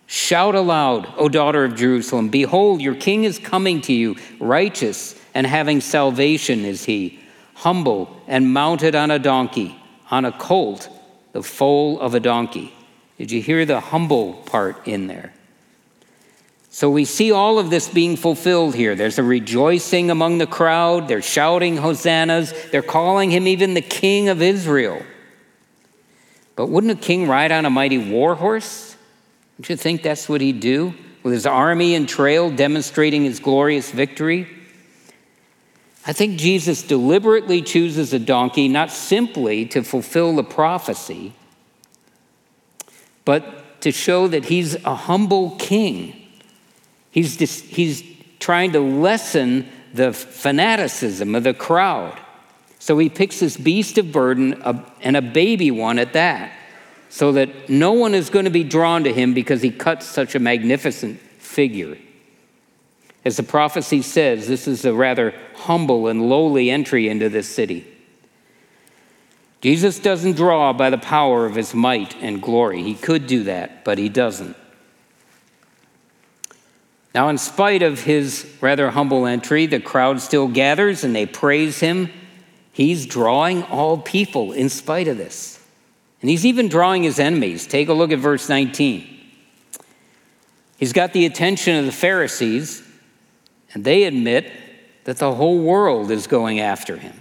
Shout 0.05 0.55
aloud, 0.55 1.12
O 1.17 1.27
daughter 1.27 1.65
of 1.65 1.75
Jerusalem. 1.75 2.29
Behold, 2.29 2.81
your 2.81 2.95
king 2.95 3.25
is 3.25 3.39
coming 3.39 3.81
to 3.81 3.93
you, 3.93 4.15
righteous 4.39 5.15
and 5.38 5.45
having 5.45 5.81
salvation 5.81 6.65
is 6.65 6.86
he, 6.86 7.19
humble 7.53 8.24
and 8.27 8.53
mounted 8.53 8.95
on 8.95 9.12
a 9.12 9.19
donkey, 9.19 9.79
on 10.09 10.25
a 10.25 10.31
colt, 10.31 10.89
the 11.33 11.43
foal 11.43 12.00
of 12.00 12.15
a 12.15 12.19
donkey. 12.19 12.74
Did 13.19 13.31
you 13.31 13.41
hear 13.41 13.63
the 13.63 13.79
humble 13.79 14.33
part 14.33 14.88
in 14.88 15.05
there? 15.05 15.33
So 16.77 16.91
we 16.91 17.05
see 17.05 17.31
all 17.31 17.57
of 17.57 17.72
this 17.72 17.89
being 17.89 18.15
fulfilled 18.15 18.75
here. 18.75 18.93
There's 18.93 19.17
a 19.17 19.24
rejoicing 19.24 20.12
among 20.12 20.38
the 20.38 20.46
crowd. 20.46 21.07
They're 21.07 21.24
shouting 21.24 21.77
hosannas. 21.77 22.53
They're 22.69 22.84
calling 22.84 23.31
him 23.31 23.48
even 23.48 23.74
the 23.74 23.81
king 23.81 24.29
of 24.29 24.43
Israel. 24.43 25.01
But 26.55 26.67
wouldn't 26.67 26.93
a 26.93 26.96
king 27.03 27.27
ride 27.27 27.51
on 27.51 27.65
a 27.65 27.72
mighty 27.72 27.98
war 27.98 28.36
horse? 28.36 28.96
Don't 29.55 29.72
you 29.72 29.75
think 29.75 30.03
that's 30.03 30.29
what 30.29 30.39
he'd 30.39 30.60
do? 30.60 30.93
With 31.24 31.34
his 31.34 31.48
army 31.48 31.96
and 31.96 32.07
trail 32.07 32.51
demonstrating 32.51 33.24
his 33.24 33.39
glorious 33.39 33.89
victory? 33.89 34.48
I 36.05 36.13
think 36.13 36.38
Jesus 36.38 36.84
deliberately 36.84 37.63
chooses 37.63 38.13
a 38.13 38.19
donkey 38.19 38.67
not 38.67 38.91
simply 38.91 39.65
to 39.65 39.81
fulfill 39.81 40.36
the 40.36 40.43
prophecy, 40.43 41.34
but 43.25 43.81
to 43.81 43.91
show 43.91 44.27
that 44.27 44.46
he's 44.46 44.75
a 44.86 44.93
humble 44.93 45.55
king 45.55 46.25
He's, 47.12 47.38
just, 47.38 47.66
he's 47.66 48.04
trying 48.40 48.74
to 48.74 48.80
lessen 48.80 49.68
the 49.94 50.14
fanaticism 50.14 51.34
of 51.36 51.44
the 51.44 51.54
crowd. 51.54 52.20
So 52.80 52.98
he 52.98 53.10
picks 53.10 53.40
this 53.40 53.58
beast 53.58 53.98
of 53.98 54.12
burden 54.12 54.62
and 55.02 55.18
a 55.18 55.22
baby 55.22 55.72
one 55.72 56.00
at 56.00 56.14
that, 56.14 56.52
so 57.10 57.32
that 57.34 57.70
no 57.70 57.94
one 57.94 58.14
is 58.14 58.30
going 58.30 58.46
to 58.46 58.52
be 58.52 58.64
drawn 58.64 59.04
to 59.06 59.14
him 59.14 59.34
because 59.34 59.62
he 59.62 59.72
cuts 59.72 60.06
such 60.06 60.36
a 60.36 60.40
magnificent 60.40 61.20
figure. 61.40 61.98
As 63.26 63.38
the 63.38 63.44
prophecy 63.44 64.02
says, 64.02 64.48
this 64.48 64.68
is 64.68 64.86
a 64.86 64.94
rather 64.94 65.34
humble 65.56 66.08
and 66.08 66.30
lowly 66.30 66.70
entry 66.70 67.10
into 67.10 67.30
this 67.30 67.50
city. 67.50 67.88
Jesus 69.60 70.00
doesn't 70.00 70.38
draw 70.38 70.72
by 70.72 70.90
the 70.90 70.98
power 70.98 71.46
of 71.46 71.56
his 71.56 71.74
might 71.74 72.16
and 72.22 72.42
glory. 72.42 72.84
He 72.84 72.94
could 72.94 73.26
do 73.26 73.44
that, 73.46 73.84
but 73.84 73.98
he 73.98 74.08
doesn't. 74.08 74.56
Now, 77.17 77.29
in 77.29 77.39
spite 77.39 77.81
of 77.81 78.03
his 78.03 78.45
rather 78.62 78.91
humble 78.91 79.25
entry, 79.25 79.65
the 79.65 79.79
crowd 79.79 80.21
still 80.21 80.47
gathers 80.47 81.03
and 81.03 81.15
they 81.15 81.25
praise 81.25 81.79
him. 81.79 82.12
He's 82.71 83.07
drawing 83.07 83.63
all 83.63 83.97
people 83.97 84.51
in 84.51 84.69
spite 84.69 85.07
of 85.07 85.17
this. 85.17 85.59
And 86.21 86.29
he's 86.29 86.45
even 86.45 86.67
drawing 86.67 87.01
his 87.01 87.17
enemies. 87.17 87.65
Take 87.65 87.89
a 87.89 87.93
look 87.93 88.12
at 88.12 88.19
verse 88.19 88.50
19. 88.50 89.07
He's 90.77 90.93
got 90.93 91.12
the 91.12 91.25
attention 91.25 91.77
of 91.77 91.86
the 91.88 91.91
Pharisees, 91.91 92.88
and 93.74 93.83
they 93.83 94.03
admit 94.03 94.51
that 95.05 95.17
the 95.17 95.33
whole 95.33 95.57
world 95.57 96.12
is 96.12 96.27
going 96.27 96.59
after 96.59 96.97
him. 96.97 97.19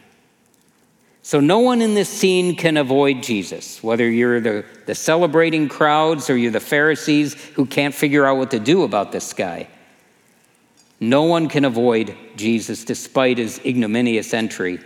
So, 1.22 1.40
no 1.40 1.60
one 1.60 1.80
in 1.80 1.94
this 1.94 2.10
scene 2.10 2.54
can 2.54 2.76
avoid 2.76 3.22
Jesus, 3.22 3.82
whether 3.82 4.06
you're 4.06 4.42
the, 4.42 4.66
the 4.84 4.94
celebrating 4.94 5.70
crowds 5.70 6.28
or 6.28 6.36
you're 6.36 6.52
the 6.52 6.60
Pharisees 6.60 7.32
who 7.54 7.64
can't 7.64 7.94
figure 7.94 8.26
out 8.26 8.36
what 8.36 8.50
to 8.50 8.60
do 8.60 8.82
about 8.82 9.10
this 9.10 9.32
guy. 9.32 9.68
No 11.00 11.24
one 11.24 11.48
can 11.48 11.64
avoid 11.64 12.16
Jesus 12.36 12.84
despite 12.84 13.38
his 13.38 13.60
ignominious 13.64 14.32
entry. 14.32 14.78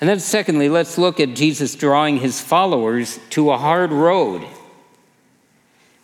And 0.00 0.10
then, 0.10 0.18
secondly, 0.18 0.68
let's 0.68 0.98
look 0.98 1.20
at 1.20 1.34
Jesus 1.34 1.74
drawing 1.76 2.18
his 2.18 2.40
followers 2.40 3.20
to 3.30 3.52
a 3.52 3.58
hard 3.58 3.92
road. 3.92 4.44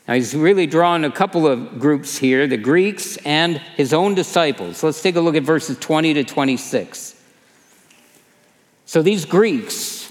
Now, 0.07 0.15
he's 0.15 0.35
really 0.35 0.67
drawn 0.67 1.05
a 1.05 1.11
couple 1.11 1.47
of 1.47 1.79
groups 1.81 2.17
here 2.17 2.47
the 2.47 2.57
Greeks 2.57 3.17
and 3.19 3.59
his 3.77 3.93
own 3.93 4.15
disciples. 4.15 4.83
Let's 4.83 5.03
take 5.03 5.17
a 5.17 5.21
look 5.21 5.35
at 5.35 5.43
verses 5.43 5.79
20 5.79 6.15
to 6.15 6.25
26. 6.25 7.21
So, 8.87 9.03
these 9.03 9.25
Greeks, 9.25 10.11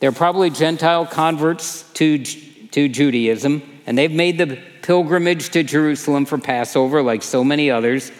they're 0.00 0.12
probably 0.12 0.50
Gentile 0.50 1.06
converts 1.06 1.82
to, 1.94 2.18
to 2.18 2.88
Judaism, 2.88 3.62
and 3.86 3.96
they've 3.98 4.12
made 4.12 4.38
the 4.38 4.58
pilgrimage 4.82 5.50
to 5.50 5.62
Jerusalem 5.62 6.24
for 6.24 6.38
Passover, 6.38 7.02
like 7.02 7.22
so 7.22 7.44
many 7.44 7.70
others. 7.70 8.10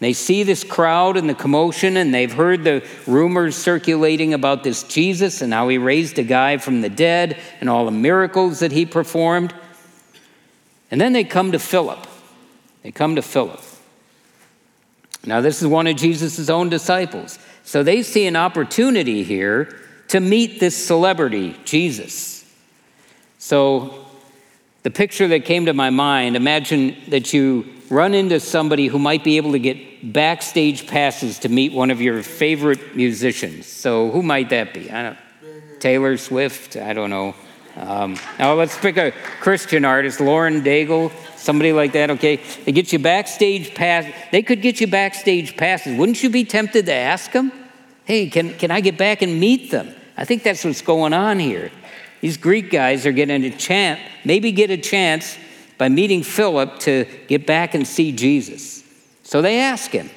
They 0.00 0.12
see 0.12 0.42
this 0.42 0.64
crowd 0.64 1.16
and 1.16 1.28
the 1.28 1.34
commotion, 1.34 1.96
and 1.96 2.12
they've 2.12 2.32
heard 2.32 2.64
the 2.64 2.84
rumors 3.06 3.54
circulating 3.54 4.34
about 4.34 4.64
this 4.64 4.82
Jesus 4.82 5.42
and 5.42 5.52
how 5.52 5.68
he 5.68 5.78
raised 5.78 6.18
a 6.18 6.24
guy 6.24 6.56
from 6.56 6.80
the 6.80 6.88
dead 6.88 7.40
and 7.60 7.70
all 7.70 7.84
the 7.84 7.92
miracles 7.92 8.58
that 8.58 8.72
he 8.72 8.84
performed. 8.84 9.54
And 10.90 11.00
then 11.00 11.12
they 11.12 11.22
come 11.22 11.52
to 11.52 11.58
Philip. 11.60 12.04
They 12.82 12.90
come 12.90 13.14
to 13.14 13.22
Philip. 13.22 13.62
Now, 15.24 15.40
this 15.40 15.62
is 15.62 15.68
one 15.68 15.86
of 15.86 15.94
Jesus' 15.94 16.50
own 16.50 16.68
disciples. 16.68 17.38
So 17.62 17.84
they 17.84 18.02
see 18.02 18.26
an 18.26 18.34
opportunity 18.34 19.22
here 19.22 19.78
to 20.08 20.18
meet 20.18 20.58
this 20.58 20.76
celebrity, 20.76 21.56
Jesus. 21.64 22.44
So 23.38 24.01
the 24.82 24.90
picture 24.90 25.28
that 25.28 25.44
came 25.44 25.66
to 25.66 25.74
my 25.74 25.90
mind 25.90 26.36
imagine 26.36 26.96
that 27.08 27.32
you 27.32 27.66
run 27.88 28.14
into 28.14 28.40
somebody 28.40 28.86
who 28.86 28.98
might 28.98 29.22
be 29.22 29.36
able 29.36 29.52
to 29.52 29.58
get 29.58 30.12
backstage 30.12 30.86
passes 30.86 31.38
to 31.40 31.48
meet 31.48 31.72
one 31.72 31.90
of 31.90 32.00
your 32.00 32.22
favorite 32.22 32.96
musicians. 32.96 33.66
So, 33.66 34.10
who 34.10 34.22
might 34.22 34.50
that 34.50 34.74
be? 34.74 34.90
I 34.90 35.02
don't 35.02 35.18
Taylor 35.78 36.16
Swift? 36.16 36.76
I 36.76 36.92
don't 36.92 37.10
know. 37.10 37.34
Um, 37.76 38.18
now, 38.38 38.54
let's 38.54 38.76
pick 38.78 38.96
a 38.96 39.12
Christian 39.40 39.84
artist, 39.84 40.20
Lauren 40.20 40.62
Daigle, 40.62 41.10
somebody 41.36 41.72
like 41.72 41.92
that, 41.92 42.10
okay? 42.10 42.40
They 42.64 42.72
get 42.72 42.92
you 42.92 42.98
backstage 42.98 43.74
pass. 43.74 44.12
They 44.30 44.42
could 44.42 44.62
get 44.62 44.80
you 44.80 44.86
backstage 44.86 45.56
passes. 45.56 45.98
Wouldn't 45.98 46.22
you 46.22 46.30
be 46.30 46.44
tempted 46.44 46.86
to 46.86 46.92
ask 46.92 47.32
them, 47.32 47.50
hey, 48.04 48.28
can, 48.28 48.54
can 48.58 48.70
I 48.70 48.80
get 48.80 48.98
back 48.98 49.22
and 49.22 49.40
meet 49.40 49.70
them? 49.70 49.94
I 50.16 50.24
think 50.24 50.42
that's 50.42 50.64
what's 50.64 50.82
going 50.82 51.14
on 51.14 51.38
here. 51.38 51.70
These 52.22 52.36
Greek 52.36 52.70
guys 52.70 53.04
are 53.04 53.12
getting 53.12 53.44
a 53.44 53.50
chance, 53.50 54.00
maybe 54.24 54.52
get 54.52 54.70
a 54.70 54.76
chance 54.76 55.36
by 55.76 55.88
meeting 55.88 56.22
Philip 56.22 56.78
to 56.80 57.04
get 57.26 57.46
back 57.48 57.74
and 57.74 57.86
see 57.86 58.12
Jesus. 58.12 58.84
So 59.24 59.42
they 59.42 59.58
ask 59.58 59.90
him, 59.90 60.08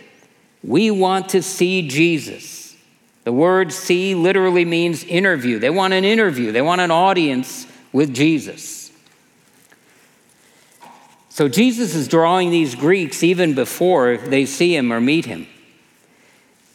We 0.63 0.91
want 0.91 1.29
to 1.29 1.41
see 1.41 1.87
Jesus. 1.87 2.75
The 3.23 3.33
word 3.33 3.73
see 3.73 4.13
literally 4.13 4.65
means 4.65 5.03
interview. 5.03 5.57
They 5.57 5.71
want 5.71 5.95
an 5.95 6.05
interview, 6.05 6.51
they 6.51 6.61
want 6.61 6.79
an 6.79 6.91
audience 6.91 7.65
with 7.91 8.13
Jesus. 8.13 8.91
So 11.29 11.49
Jesus 11.49 11.95
is 11.95 12.07
drawing 12.07 12.51
these 12.51 12.75
Greeks 12.75 13.23
even 13.23 13.55
before 13.55 14.15
they 14.17 14.45
see 14.45 14.75
him 14.75 14.93
or 14.93 15.01
meet 15.01 15.25
him. 15.25 15.47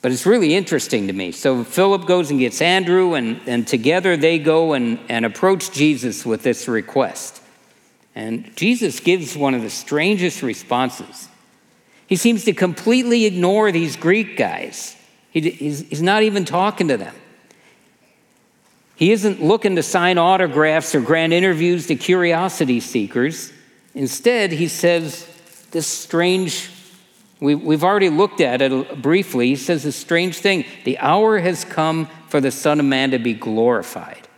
But 0.02 0.12
it's 0.12 0.24
really 0.24 0.54
interesting 0.54 1.08
to 1.08 1.12
me. 1.12 1.30
So 1.32 1.62
Philip 1.62 2.06
goes 2.06 2.30
and 2.30 2.40
gets 2.40 2.62
Andrew, 2.62 3.14
and, 3.14 3.40
and 3.46 3.66
together 3.66 4.16
they 4.16 4.38
go 4.38 4.72
and, 4.72 4.98
and 5.08 5.26
approach 5.26 5.72
Jesus 5.72 6.24
with 6.24 6.42
this 6.42 6.68
request. 6.68 7.42
And 8.14 8.54
Jesus 8.56 9.00
gives 9.00 9.36
one 9.36 9.54
of 9.54 9.62
the 9.62 9.70
strangest 9.70 10.42
responses. 10.42 11.28
He 12.06 12.16
seems 12.16 12.44
to 12.44 12.52
completely 12.52 13.26
ignore 13.26 13.70
these 13.70 13.96
Greek 13.96 14.36
guys, 14.36 14.96
he, 15.30 15.48
he's, 15.50 15.88
he's 15.88 16.02
not 16.02 16.24
even 16.24 16.44
talking 16.44 16.88
to 16.88 16.96
them. 16.96 17.14
He 18.96 19.12
isn't 19.12 19.42
looking 19.42 19.76
to 19.76 19.82
sign 19.82 20.18
autographs 20.18 20.94
or 20.94 21.00
grant 21.00 21.32
interviews 21.32 21.86
to 21.86 21.96
curiosity 21.96 22.80
seekers. 22.80 23.52
Instead, 23.94 24.52
he 24.52 24.68
says 24.68 25.26
this 25.70 25.86
strange 25.86 26.68
we, 27.40 27.54
we've 27.54 27.84
already 27.84 28.10
looked 28.10 28.40
at 28.40 28.60
it 28.60 29.00
briefly. 29.00 29.48
He 29.48 29.56
says 29.56 29.84
a 29.86 29.92
strange 29.92 30.38
thing 30.38 30.64
the 30.84 30.98
hour 30.98 31.38
has 31.38 31.64
come 31.64 32.06
for 32.28 32.40
the 32.40 32.50
Son 32.50 32.78
of 32.78 32.86
Man 32.86 33.10
to 33.12 33.18
be 33.18 33.32
glorified. 33.32 34.28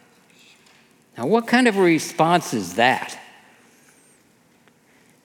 Now, 1.18 1.26
what 1.26 1.47
kind 1.47 1.68
of 1.68 1.76
a 1.76 1.82
response 1.82 2.54
is 2.54 2.75
that? 2.75 3.18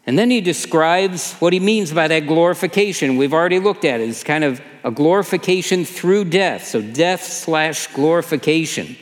And 0.06 0.18
then 0.18 0.32
he 0.32 0.42
describes 0.42 1.34
what 1.34 1.54
he 1.54 1.60
means 1.60 1.92
by 1.92 2.08
that 2.08 2.28
glorification. 2.28 3.18
We've 3.18 3.34
already 3.34 3.60
looked 3.60 3.86
at 3.86 4.00
it. 4.00 4.10
It's 4.10 4.24
kind 4.24 4.44
of 4.44 4.62
a 4.84 4.92
glorification 4.92 5.86
through 5.86 6.26
death. 6.26 6.66
So, 6.66 6.82
death 6.82 7.24
slash 7.24 7.88
glorification. 7.88 8.96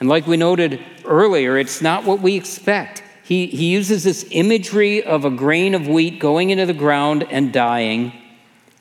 And 0.00 0.08
like 0.08 0.26
we 0.26 0.36
noted 0.36 0.80
earlier, 1.04 1.58
it's 1.58 1.80
not 1.80 2.04
what 2.04 2.20
we 2.20 2.36
expect. 2.36 3.02
He, 3.32 3.46
he 3.46 3.70
uses 3.70 4.04
this 4.04 4.26
imagery 4.30 5.02
of 5.02 5.24
a 5.24 5.30
grain 5.30 5.74
of 5.74 5.88
wheat 5.88 6.18
going 6.18 6.50
into 6.50 6.66
the 6.66 6.74
ground 6.74 7.26
and 7.30 7.50
dying 7.50 8.12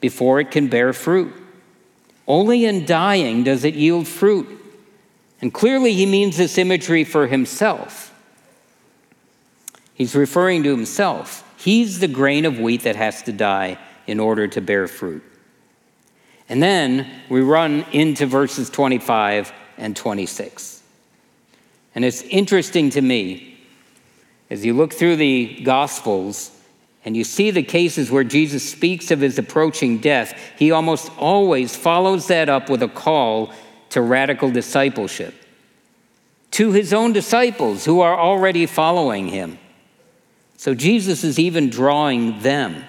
before 0.02 0.42
it 0.42 0.52
can 0.52 0.68
bear 0.68 0.92
fruit. 0.92 1.34
Only 2.28 2.66
in 2.66 2.86
dying 2.86 3.46
does 3.46 3.64
it 3.64 3.76
yield 3.76 4.10
fruit. 4.10 4.50
And 5.42 5.54
clearly, 5.54 5.94
he 5.94 6.06
means 6.06 6.36
this 6.36 6.58
imagery 6.58 7.06
for 7.06 7.28
himself. 7.28 8.14
He's 9.94 10.18
referring 10.18 10.64
to 10.64 10.72
himself. 10.72 11.50
He's 11.56 12.00
the 12.00 12.10
grain 12.10 12.44
of 12.44 12.60
wheat 12.60 12.84
that 12.84 12.98
has 12.98 13.24
to 13.24 13.32
die 13.32 13.78
in 14.06 14.20
order 14.20 14.50
to 14.50 14.60
bear 14.60 14.90
fruit. 14.90 15.24
And 16.50 16.62
then 16.62 17.10
we 17.30 17.40
run 17.40 17.86
into 17.94 18.26
verses 18.26 18.70
25 18.70 19.54
and 19.78 19.96
26. 19.96 20.84
And 21.96 22.04
it's 22.04 22.22
interesting 22.24 22.90
to 22.90 23.02
me 23.02 23.51
as 24.52 24.66
you 24.66 24.74
look 24.74 24.94
through 24.94 25.16
the 25.16 25.62
Gospels 25.64 26.52
and 27.06 27.16
you 27.16 27.24
see 27.24 27.52
the 27.52 27.64
cases 27.64 28.12
where 28.12 28.26
Jesus 28.26 28.70
speaks 28.70 29.10
of 29.10 29.22
his 29.22 29.40
approaching 29.40 29.98
death, 29.98 30.38
he 30.60 30.72
almost 30.72 31.10
always 31.18 31.74
follows 31.74 32.28
that 32.28 32.50
up 32.50 32.70
with 32.70 32.84
a 32.84 32.90
call 32.90 33.54
to 33.92 34.02
radical 34.02 34.52
discipleship 34.52 35.34
to 36.52 36.74
his 36.74 36.92
own 36.92 37.14
disciples 37.14 37.86
who 37.86 38.02
are 38.02 38.20
already 38.20 38.66
following 38.66 39.30
him. 39.30 39.58
So 40.58 40.76
Jesus 40.76 41.24
is 41.24 41.40
even 41.40 41.70
drawing 41.70 42.42
them. 42.42 42.84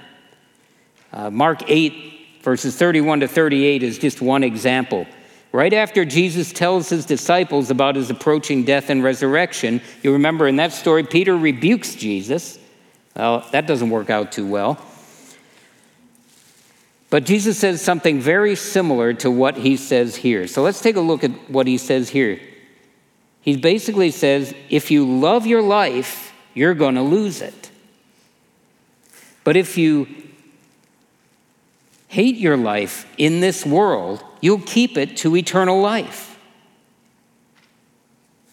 Uh, 1.13 1.31
Mark 1.31 1.63
8, 1.69 2.41
verses 2.43 2.77
31 2.77 3.21
to 3.21 3.29
38 3.29 3.85
is 3.85 3.99
just 3.99 4.21
one 4.21 4.43
example. 4.43 5.07
Right 5.53 5.75
after 5.75 6.07
Jesus 6.07 6.51
tells 6.51 6.89
his 6.89 7.05
disciples 7.05 7.71
about 7.71 7.95
his 7.95 8.09
approaching 8.09 8.65
death 8.65 8.89
and 8.89 9.05
resurrection, 9.05 9.83
you 10.03 10.15
remember 10.15 10.49
in 10.49 10.57
that 10.57 10.73
story, 10.73 11.05
Peter 11.05 11.37
rebukes 11.37 11.95
Jesus. 11.95 12.59
Well, 13.15 13.47
that 13.53 13.67
doesn't 13.67 13.91
work 13.91 14.09
out 14.09 14.33
too 14.33 14.47
well. 14.47 14.83
But 17.11 17.27
Jesus 17.27 17.59
says 17.59 17.83
something 17.83 18.21
very 18.21 18.57
similar 18.57 19.13
to 19.15 19.31
what 19.31 19.59
he 19.59 19.77
says 19.77 20.17
here. 20.17 20.47
So 20.47 20.63
let's 20.63 20.81
take 20.81 20.97
a 20.97 21.01
look 21.01 21.23
at 21.23 21.51
what 21.51 21.67
he 21.67 21.77
says 21.77 22.09
here. 22.09 22.41
He 23.43 23.57
basically 23.59 24.11
says 24.11 24.55
if 24.71 24.91
you 24.91 25.05
love 25.05 25.47
your 25.47 25.61
life, 25.61 26.33
you're 26.55 26.73
going 26.73 26.95
to 26.95 27.03
lose 27.03 27.43
it. 27.43 27.71
But 29.45 29.59
if 29.59 29.77
you 29.77 30.07
hate 32.13 32.37
your 32.37 32.59
life 32.59 33.11
in 33.17 33.41
this 33.41 33.65
world, 33.65 34.23
you'll 34.43 34.61
keep 34.61 34.99
it 34.99 35.17
to 35.17 35.35
eternal 35.35 35.81
life. 35.81 36.39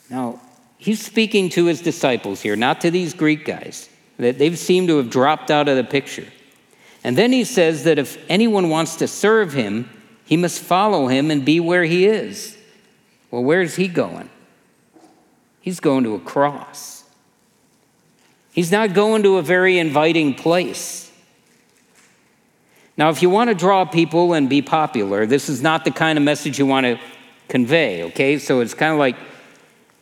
Now, 0.09 0.39
he's 0.77 1.05
speaking 1.05 1.49
to 1.49 1.65
his 1.65 1.81
disciples 1.81 2.41
here, 2.41 2.55
not 2.55 2.79
to 2.81 2.89
these 2.89 3.13
Greek 3.13 3.43
guys. 3.43 3.89
They've 4.15 4.57
seemed 4.57 4.87
to 4.87 4.95
have 4.95 5.09
dropped 5.09 5.51
out 5.51 5.67
of 5.67 5.75
the 5.75 5.83
picture. 5.83 6.27
And 7.03 7.17
then 7.17 7.33
he 7.33 7.43
says 7.43 7.83
that 7.83 7.99
if 7.99 8.17
anyone 8.29 8.69
wants 8.69 8.95
to 8.95 9.09
serve 9.09 9.51
him, 9.51 9.89
he 10.23 10.37
must 10.37 10.61
follow 10.61 11.07
him 11.07 11.29
and 11.29 11.43
be 11.43 11.59
where 11.59 11.83
he 11.83 12.05
is. 12.05 12.57
Well, 13.29 13.43
where's 13.43 13.75
he 13.75 13.89
going? 13.89 14.29
He's 15.59 15.81
going 15.81 16.05
to 16.05 16.15
a 16.15 16.19
cross. 16.19 17.03
He's 18.53 18.71
not 18.71 18.93
going 18.93 19.23
to 19.23 19.35
a 19.35 19.41
very 19.41 19.77
inviting 19.77 20.33
place. 20.33 21.08
Now, 22.99 23.09
if 23.09 23.21
you 23.21 23.29
want 23.29 23.47
to 23.49 23.55
draw 23.55 23.85
people 23.85 24.33
and 24.33 24.49
be 24.49 24.61
popular, 24.61 25.25
this 25.25 25.47
is 25.47 25.61
not 25.61 25.85
the 25.85 25.91
kind 25.91 26.17
of 26.17 26.23
message 26.25 26.59
you 26.59 26.65
want 26.65 26.85
to 26.85 26.99
convey, 27.47 28.03
okay? 28.03 28.37
So 28.37 28.59
it's 28.59 28.73
kind 28.73 28.91
of 28.91 28.99
like, 28.99 29.15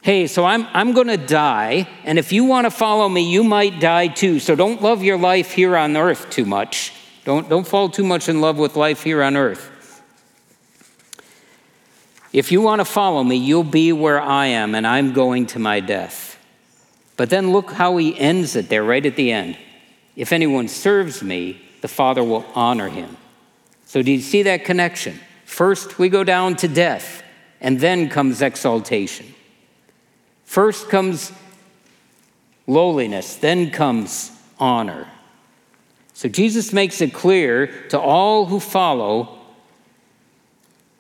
hey, 0.02 0.26
so 0.26 0.44
I'm, 0.46 0.66
I'm 0.74 0.94
going 0.94 1.06
to 1.06 1.18
die, 1.18 1.88
and 2.06 2.18
if 2.18 2.32
you 2.32 2.46
want 2.46 2.66
to 2.66 2.72
follow 2.72 3.08
me, 3.08 3.32
you 3.32 3.44
might 3.44 3.80
die 3.80 4.08
too. 4.08 4.40
So 4.40 4.56
don't 4.56 4.82
love 4.82 5.04
your 5.04 5.20
life 5.20 5.52
here 5.52 5.78
on 5.78 5.96
earth 5.96 6.32
too 6.32 6.46
much. 6.46 6.92
Don't, 7.24 7.48
don't 7.48 7.68
fall 7.68 7.88
too 7.88 8.04
much 8.04 8.30
in 8.30 8.42
love 8.42 8.58
with 8.58 8.76
life 8.76 9.04
here 9.04 9.22
on 9.22 9.38
earth. 9.38 10.02
If 12.34 12.52
you 12.52 12.62
want 12.62 12.80
to 12.80 12.86
follow 12.86 13.24
me, 13.24 13.36
you'll 13.36 13.64
be 13.64 13.94
where 13.94 14.20
I 14.20 14.48
am, 14.48 14.74
and 14.74 14.88
I'm 14.88 15.14
going 15.14 15.46
to 15.48 15.60
my 15.60 15.82
death. 15.82 16.40
But 17.16 17.30
then 17.30 17.52
look 17.52 17.74
how 17.74 17.98
he 17.98 18.18
ends 18.18 18.56
it 18.56 18.70
there, 18.70 18.84
right 18.84 19.06
at 19.06 19.16
the 19.16 19.32
end. 19.32 19.56
If 20.16 20.34
anyone 20.34 20.68
serves 20.68 21.22
me, 21.22 21.62
the 21.82 21.88
Father 21.88 22.24
will 22.24 22.46
honor 22.56 22.90
him. 22.90 23.18
So, 23.86 24.02
do 24.02 24.12
you 24.12 24.22
see 24.22 24.44
that 24.44 24.66
connection? 24.66 25.20
First, 25.46 25.98
we 25.98 26.10
go 26.10 26.24
down 26.24 26.56
to 26.58 26.68
death, 26.68 27.24
and 27.62 27.80
then 27.80 28.10
comes 28.10 28.42
exaltation. 28.42 29.34
First 30.44 30.90
comes 30.90 31.32
lowliness, 32.68 33.36
then 33.36 33.72
comes 33.72 34.32
honor. 34.60 35.08
So, 36.14 36.28
Jesus 36.28 36.74
makes 36.74 37.00
it 37.02 37.14
clear 37.14 37.68
to 37.90 38.00
all 38.00 38.46
who 38.46 38.60
follow 38.60 39.38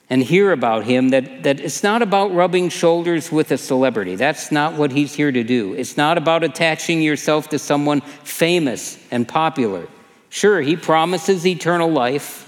and 0.09 0.23
hear 0.23 0.53
about 0.53 0.85
him 0.85 1.09
that, 1.09 1.43
that 1.43 1.59
it's 1.59 1.83
not 1.83 2.01
about 2.01 2.33
rubbing 2.33 2.69
shoulders 2.69 3.31
with 3.31 3.51
a 3.51 3.57
celebrity. 3.57 4.15
That's 4.15 4.51
not 4.51 4.75
what 4.75 4.91
he's 4.91 5.13
here 5.13 5.31
to 5.31 5.43
do. 5.43 5.73
It's 5.73 5.97
not 5.97 6.17
about 6.17 6.43
attaching 6.43 7.01
yourself 7.01 7.49
to 7.49 7.59
someone 7.59 8.01
famous 8.01 8.97
and 9.11 9.27
popular. 9.27 9.87
Sure, 10.29 10.61
he 10.61 10.75
promises 10.75 11.45
eternal 11.45 11.89
life, 11.89 12.43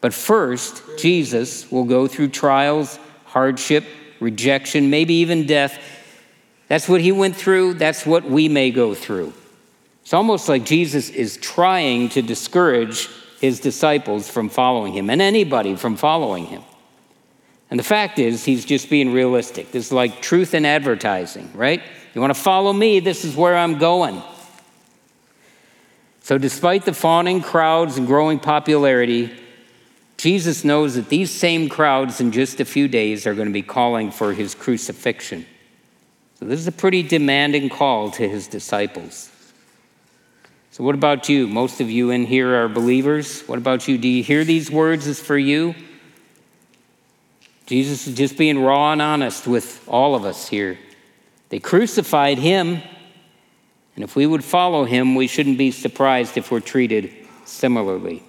but 0.00 0.14
first, 0.14 0.82
Jesus 0.98 1.70
will 1.70 1.84
go 1.84 2.06
through 2.06 2.28
trials, 2.28 2.98
hardship, 3.26 3.84
rejection, 4.20 4.90
maybe 4.90 5.14
even 5.14 5.46
death. 5.46 5.78
That's 6.68 6.88
what 6.88 7.00
he 7.00 7.12
went 7.12 7.36
through, 7.36 7.74
that's 7.74 8.06
what 8.06 8.24
we 8.24 8.48
may 8.48 8.70
go 8.70 8.94
through. 8.94 9.32
It's 10.02 10.12
almost 10.12 10.48
like 10.48 10.64
Jesus 10.64 11.08
is 11.08 11.38
trying 11.38 12.10
to 12.10 12.22
discourage 12.22 13.08
his 13.40 13.60
disciples 13.60 14.28
from 14.28 14.48
following 14.48 14.92
him 14.92 15.10
and 15.10 15.22
anybody 15.22 15.76
from 15.76 15.96
following 15.96 16.46
him. 16.46 16.62
And 17.70 17.78
the 17.80 17.84
fact 17.84 18.18
is, 18.18 18.44
he's 18.44 18.64
just 18.64 18.90
being 18.90 19.12
realistic. 19.12 19.72
This 19.72 19.86
is 19.86 19.92
like 19.92 20.20
truth 20.20 20.54
in 20.54 20.64
advertising, 20.64 21.50
right? 21.54 21.82
You 22.14 22.20
want 22.20 22.34
to 22.34 22.40
follow 22.40 22.72
me? 22.72 23.00
This 23.00 23.24
is 23.24 23.34
where 23.34 23.56
I'm 23.56 23.78
going. 23.78 24.22
So, 26.24 26.38
despite 26.38 26.86
the 26.86 26.94
fawning 26.94 27.42
crowds 27.42 27.98
and 27.98 28.06
growing 28.06 28.38
popularity, 28.38 29.30
Jesus 30.16 30.64
knows 30.64 30.94
that 30.94 31.10
these 31.10 31.30
same 31.30 31.68
crowds 31.68 32.18
in 32.18 32.32
just 32.32 32.60
a 32.60 32.64
few 32.64 32.88
days 32.88 33.26
are 33.26 33.34
going 33.34 33.48
to 33.48 33.52
be 33.52 33.60
calling 33.60 34.10
for 34.10 34.32
his 34.32 34.54
crucifixion. 34.54 35.44
So, 36.40 36.46
this 36.46 36.58
is 36.58 36.66
a 36.66 36.72
pretty 36.72 37.02
demanding 37.02 37.68
call 37.68 38.10
to 38.12 38.26
his 38.26 38.48
disciples. 38.48 39.30
So, 40.70 40.82
what 40.82 40.94
about 40.94 41.28
you? 41.28 41.46
Most 41.46 41.82
of 41.82 41.90
you 41.90 42.08
in 42.08 42.24
here 42.24 42.54
are 42.54 42.68
believers. 42.70 43.42
What 43.42 43.58
about 43.58 43.86
you? 43.86 43.98
Do 43.98 44.08
you 44.08 44.22
hear 44.22 44.44
these 44.44 44.70
words 44.70 45.06
as 45.06 45.20
for 45.20 45.36
you? 45.36 45.74
Jesus 47.66 48.06
is 48.06 48.16
just 48.16 48.38
being 48.38 48.58
raw 48.60 48.92
and 48.92 49.02
honest 49.02 49.46
with 49.46 49.84
all 49.86 50.14
of 50.14 50.24
us 50.24 50.48
here. 50.48 50.78
They 51.50 51.58
crucified 51.58 52.38
him, 52.38 52.80
and 53.94 54.02
if 54.02 54.16
we 54.16 54.26
would 54.26 54.42
follow 54.42 54.84
him, 54.84 55.14
we 55.14 55.26
shouldn't 55.26 55.58
be 55.58 55.70
surprised 55.70 56.36
if 56.36 56.50
we're 56.50 56.60
treated 56.60 57.12
similarly. 57.44 58.22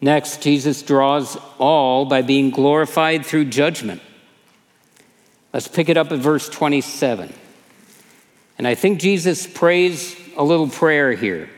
Next, 0.00 0.40
Jesus 0.40 0.82
draws 0.82 1.36
all 1.58 2.06
by 2.06 2.22
being 2.22 2.50
glorified 2.50 3.26
through 3.26 3.46
judgment. 3.46 4.00
Let's 5.52 5.68
pick 5.68 5.88
it 5.88 5.98
up 5.98 6.10
at 6.10 6.20
verse 6.20 6.48
27. 6.48 7.32
And 8.56 8.66
I 8.66 8.74
think 8.74 9.00
Jesus 9.00 9.46
prays 9.46 10.16
a 10.36 10.44
little 10.44 10.68
prayer 10.68 11.12
here. 11.12 11.50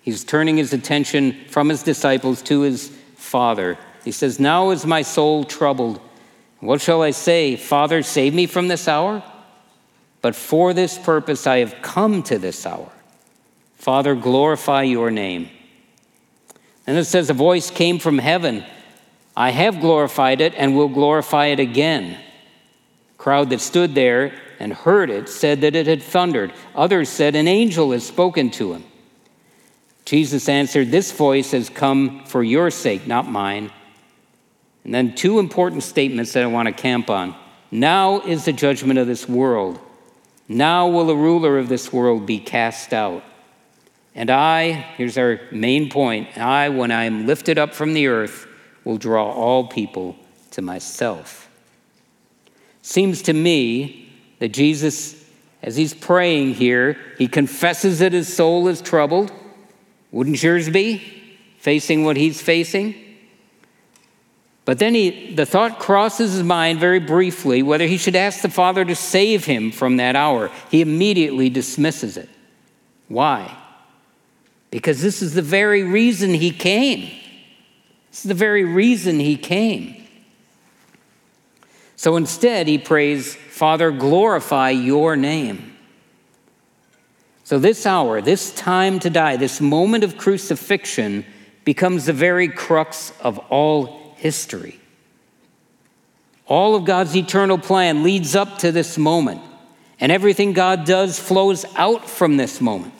He's 0.00 0.24
turning 0.24 0.56
his 0.56 0.72
attention 0.72 1.44
from 1.48 1.68
his 1.68 1.82
disciples 1.82 2.40
to 2.42 2.62
his 2.62 2.88
Father. 3.16 3.78
He 4.04 4.12
says, 4.12 4.40
Now 4.40 4.70
is 4.70 4.86
my 4.86 5.02
soul 5.02 5.44
troubled. 5.44 6.00
What 6.60 6.80
shall 6.80 7.02
I 7.02 7.10
say? 7.10 7.56
Father, 7.56 8.02
save 8.02 8.34
me 8.34 8.46
from 8.46 8.68
this 8.68 8.88
hour? 8.88 9.22
But 10.22 10.36
for 10.36 10.72
this 10.72 10.96
purpose 10.98 11.46
I 11.46 11.58
have 11.58 11.82
come 11.82 12.22
to 12.24 12.38
this 12.38 12.64
hour. 12.64 12.90
Father, 13.76 14.14
glorify 14.14 14.84
your 14.84 15.10
name. 15.10 15.50
And 16.86 16.96
it 16.96 17.04
says, 17.04 17.28
A 17.28 17.34
voice 17.34 17.70
came 17.70 17.98
from 17.98 18.18
heaven. 18.18 18.64
I 19.36 19.50
have 19.50 19.80
glorified 19.80 20.40
it 20.40 20.54
and 20.56 20.76
will 20.76 20.88
glorify 20.88 21.46
it 21.46 21.60
again. 21.60 22.18
crowd 23.18 23.50
that 23.50 23.60
stood 23.60 23.94
there 23.94 24.32
and 24.58 24.72
heard 24.72 25.10
it 25.10 25.28
said 25.28 25.60
that 25.62 25.74
it 25.74 25.86
had 25.86 26.02
thundered. 26.02 26.52
Others 26.74 27.08
said, 27.08 27.34
An 27.34 27.48
angel 27.48 27.90
has 27.90 28.06
spoken 28.06 28.50
to 28.52 28.74
him. 28.74 28.84
Jesus 30.04 30.48
answered, 30.48 30.90
This 30.90 31.10
voice 31.10 31.50
has 31.50 31.68
come 31.68 32.24
for 32.26 32.44
your 32.44 32.70
sake, 32.70 33.06
not 33.06 33.28
mine. 33.28 33.72
And 34.84 34.94
then 34.94 35.14
two 35.14 35.38
important 35.38 35.82
statements 35.82 36.32
that 36.32 36.42
I 36.42 36.46
want 36.46 36.66
to 36.66 36.74
camp 36.74 37.10
on. 37.10 37.34
Now 37.70 38.20
is 38.20 38.44
the 38.44 38.52
judgment 38.52 38.98
of 38.98 39.06
this 39.06 39.28
world. 39.28 39.80
Now 40.52 40.86
will 40.86 41.06
the 41.06 41.16
ruler 41.16 41.58
of 41.58 41.68
this 41.68 41.92
world 41.92 42.26
be 42.26 42.38
cast 42.38 42.92
out. 42.92 43.24
And 44.14 44.30
I, 44.30 44.72
here's 44.96 45.16
our 45.16 45.40
main 45.50 45.88
point 45.88 46.36
I, 46.36 46.68
when 46.68 46.90
I 46.90 47.04
am 47.04 47.26
lifted 47.26 47.58
up 47.58 47.72
from 47.72 47.94
the 47.94 48.08
earth, 48.08 48.46
will 48.84 48.98
draw 48.98 49.30
all 49.32 49.66
people 49.66 50.16
to 50.50 50.60
myself. 50.60 51.48
Seems 52.82 53.22
to 53.22 53.32
me 53.32 54.12
that 54.40 54.48
Jesus, 54.48 55.24
as 55.62 55.76
he's 55.76 55.94
praying 55.94 56.54
here, 56.54 56.98
he 57.16 57.28
confesses 57.28 58.00
that 58.00 58.12
his 58.12 58.32
soul 58.32 58.68
is 58.68 58.82
troubled. 58.82 59.32
Wouldn't 60.10 60.42
yours 60.42 60.68
be, 60.68 60.98
facing 61.58 62.04
what 62.04 62.18
he's 62.18 62.42
facing? 62.42 62.94
But 64.64 64.78
then 64.78 64.94
he, 64.94 65.34
the 65.34 65.46
thought 65.46 65.80
crosses 65.80 66.34
his 66.34 66.42
mind 66.42 66.78
very 66.78 67.00
briefly 67.00 67.62
whether 67.62 67.86
he 67.86 67.96
should 67.96 68.14
ask 68.14 68.42
the 68.42 68.48
Father 68.48 68.84
to 68.84 68.94
save 68.94 69.44
him 69.44 69.72
from 69.72 69.96
that 69.96 70.14
hour. 70.14 70.50
He 70.70 70.80
immediately 70.80 71.50
dismisses 71.50 72.16
it. 72.16 72.28
Why? 73.08 73.56
Because 74.70 75.02
this 75.02 75.20
is 75.20 75.34
the 75.34 75.42
very 75.42 75.82
reason 75.82 76.34
he 76.34 76.50
came. 76.50 77.10
This 78.10 78.24
is 78.24 78.28
the 78.28 78.34
very 78.34 78.64
reason 78.64 79.18
he 79.18 79.36
came. 79.36 79.96
So 81.96 82.16
instead, 82.16 82.68
he 82.68 82.78
prays, 82.78 83.34
Father, 83.34 83.90
glorify 83.90 84.70
your 84.70 85.16
name. 85.16 85.76
So, 87.44 87.58
this 87.58 87.86
hour, 87.86 88.20
this 88.20 88.52
time 88.54 88.98
to 89.00 89.10
die, 89.10 89.36
this 89.36 89.60
moment 89.60 90.04
of 90.04 90.16
crucifixion 90.16 91.24
becomes 91.64 92.06
the 92.06 92.12
very 92.12 92.48
crux 92.48 93.12
of 93.20 93.38
all 93.50 94.01
history. 94.22 94.78
All 96.46 96.76
of 96.76 96.84
God's 96.84 97.16
eternal 97.16 97.58
plan 97.58 98.04
leads 98.04 98.36
up 98.36 98.58
to 98.58 98.70
this 98.70 98.96
moment, 98.96 99.42
and 99.98 100.12
everything 100.12 100.52
God 100.52 100.84
does 100.84 101.18
flows 101.18 101.64
out 101.74 102.08
from 102.08 102.36
this 102.36 102.60
moment. 102.60 102.94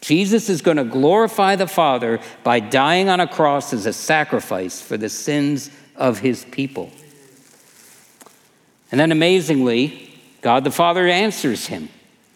Jesus 0.00 0.48
is 0.48 0.62
going 0.62 0.76
to 0.76 0.84
glorify 0.84 1.54
the 1.54 1.68
Father 1.68 2.18
by 2.42 2.58
dying 2.58 3.08
on 3.08 3.20
a 3.20 3.28
cross 3.28 3.72
as 3.72 3.86
a 3.86 3.92
sacrifice 3.92 4.80
for 4.82 4.96
the 4.96 5.08
sins 5.08 5.70
of 5.94 6.18
his 6.18 6.44
people. 6.46 6.90
And 8.90 8.98
then 8.98 9.12
amazingly, 9.12 10.12
God 10.42 10.64
the 10.64 10.70
Father 10.72 11.06
answers 11.06 11.66
him. 11.66 11.88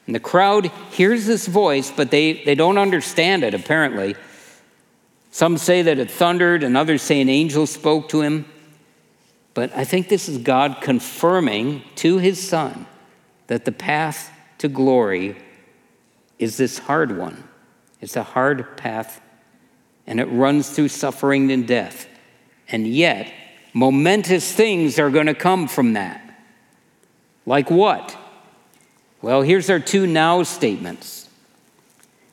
And 0.07 0.15
the 0.15 0.21
crowd 0.21 0.67
hears 0.93 1.27
this 1.27 1.47
voice, 1.47 1.91
but 1.91 2.11
they, 2.11 2.45
they 2.45 2.55
don't 2.55 2.79
understand 2.79 3.43
it, 3.43 3.55
apparently. 3.55 4.15
Some 5.31 5.59
say 5.59 5.83
that 5.83 5.99
it 5.99 6.11
thundered, 6.11 6.63
and 6.63 6.77
others 6.77 7.03
say 7.03 7.21
an 7.21 7.29
angel 7.29 7.67
spoke 7.67 8.09
to 8.11 8.21
him. 8.21 8.47
But 9.55 9.75
I 9.77 9.85
think 9.85 10.09
this 10.09 10.29
is 10.29 10.39
God 10.39 10.79
confirming 10.81 11.83
to 11.97 12.19
his 12.19 12.47
Son 12.47 12.87
that 13.47 13.65
the 13.65 13.73
path 13.73 14.31
to 14.59 14.69
glory 14.69 15.37
is 16.39 16.57
this 16.57 16.79
hard 16.79 17.17
one. 17.17 17.45
It's 18.01 18.17
a 18.17 18.23
hard 18.23 18.77
path, 18.77 19.21
and 20.07 20.21
it 20.21 20.27
runs 20.27 20.71
through 20.71 20.89
suffering 20.89 21.51
and 21.53 21.67
death. 21.67 22.09
And 22.69 22.87
yet, 22.87 23.33
momentous 23.73 24.53
things 24.53 24.99
are 24.99 25.11
going 25.11 25.27
to 25.27 25.35
come 25.35 25.69
from 25.69 25.95
that. 25.95 26.23
Like 27.45 27.71
what? 27.71 28.17
Well, 29.23 29.43
here's 29.43 29.69
our 29.69 29.81
two 29.81 30.07
now 30.07 30.43
statements. 30.45 31.20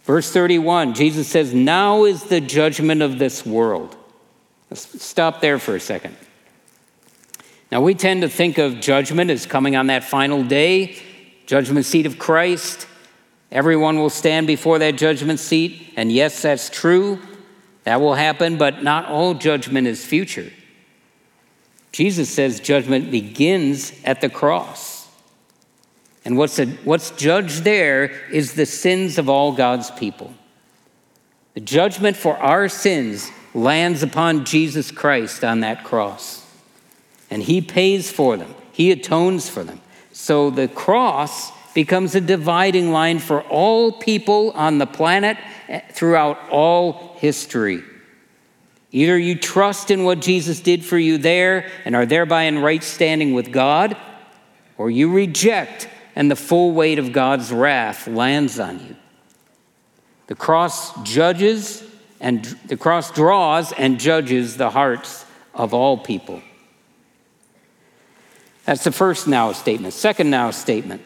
Verse 0.07 0.31
31, 0.31 0.93
Jesus 0.93 1.27
says, 1.27 1.53
Now 1.53 2.05
is 2.05 2.23
the 2.23 2.39
judgment 2.39 3.01
of 3.01 3.19
this 3.19 3.45
world. 3.45 3.97
Let's 4.71 5.03
stop 5.03 5.41
there 5.41 5.59
for 5.59 5.75
a 5.75 5.81
second. 5.81 6.15
Now, 7.73 7.81
we 7.81 7.93
tend 7.93 8.21
to 8.21 8.29
think 8.29 8.57
of 8.57 8.79
judgment 8.79 9.29
as 9.29 9.45
coming 9.45 9.75
on 9.75 9.87
that 9.87 10.05
final 10.05 10.45
day, 10.45 10.95
judgment 11.45 11.85
seat 11.85 12.05
of 12.05 12.17
Christ. 12.17 12.87
Everyone 13.51 13.99
will 13.99 14.09
stand 14.09 14.47
before 14.47 14.79
that 14.79 14.91
judgment 14.95 15.41
seat. 15.41 15.93
And 15.97 16.09
yes, 16.09 16.41
that's 16.41 16.69
true. 16.69 17.19
That 17.83 17.99
will 17.99 18.15
happen, 18.15 18.57
but 18.57 18.83
not 18.83 19.07
all 19.07 19.33
judgment 19.33 19.87
is 19.87 20.05
future. 20.05 20.53
Jesus 21.91 22.29
says 22.29 22.61
judgment 22.61 23.11
begins 23.11 23.91
at 24.05 24.21
the 24.21 24.29
cross. 24.29 24.96
And 26.27 26.37
what's, 26.37 26.59
a, 26.59 26.65
what's 26.83 27.11
judged 27.11 27.63
there 27.63 28.11
is 28.29 28.53
the 28.53 28.65
sins 28.65 29.17
of 29.17 29.29
all 29.29 29.53
God's 29.53 29.91
people. 29.91 30.33
The 31.53 31.61
judgment 31.61 32.17
for 32.17 32.35
our 32.35 32.67
sins 32.67 33.31
lands 33.53 34.03
upon 34.03 34.43
Jesus 34.43 34.91
Christ 34.91 35.45
on 35.45 35.61
that 35.61 35.85
cross. 35.85 36.45
And 37.31 37.41
he 37.41 37.61
pays 37.61 38.11
for 38.11 38.35
them, 38.35 38.53
he 38.73 38.91
atones 38.91 39.47
for 39.47 39.63
them. 39.63 39.79
So 40.11 40.49
the 40.49 40.67
cross 40.67 41.53
becomes 41.73 42.13
a 42.13 42.19
dividing 42.19 42.91
line 42.91 43.19
for 43.19 43.41
all 43.43 43.93
people 43.93 44.51
on 44.51 44.79
the 44.79 44.85
planet 44.85 45.37
eh, 45.69 45.79
throughout 45.93 46.37
all 46.49 47.15
history. 47.19 47.83
Either 48.91 49.17
you 49.17 49.35
trust 49.35 49.91
in 49.91 50.03
what 50.03 50.19
Jesus 50.19 50.59
did 50.59 50.83
for 50.83 50.97
you 50.97 51.19
there 51.19 51.71
and 51.85 51.95
are 51.95 52.05
thereby 52.05 52.43
in 52.43 52.59
right 52.59 52.83
standing 52.83 53.33
with 53.33 53.49
God, 53.53 53.95
or 54.77 54.91
you 54.91 55.09
reject 55.09 55.87
and 56.17 56.31
the 56.31 56.35
full 56.35 56.71
weight 56.71 56.97
of 56.97 57.13
God's 57.13 57.51
wrath 57.51 58.07
lands 58.07 58.59
on 58.59 58.79
you. 58.79 58.95
The 60.25 60.33
cross 60.33 60.99
judges 61.03 61.83
and 62.19 62.43
the 62.65 62.75
cross 62.75 63.11
draws 63.11 63.71
and 63.71 63.99
judges 63.99 64.57
the 64.57 64.71
hearts 64.71 65.27
of 65.53 65.75
all 65.75 65.95
people. 65.95 66.41
That's 68.65 68.83
the 68.83 68.91
first 68.91 69.27
now 69.27 69.51
statement. 69.51 69.93
Second 69.93 70.31
now 70.31 70.49
statement 70.49 71.03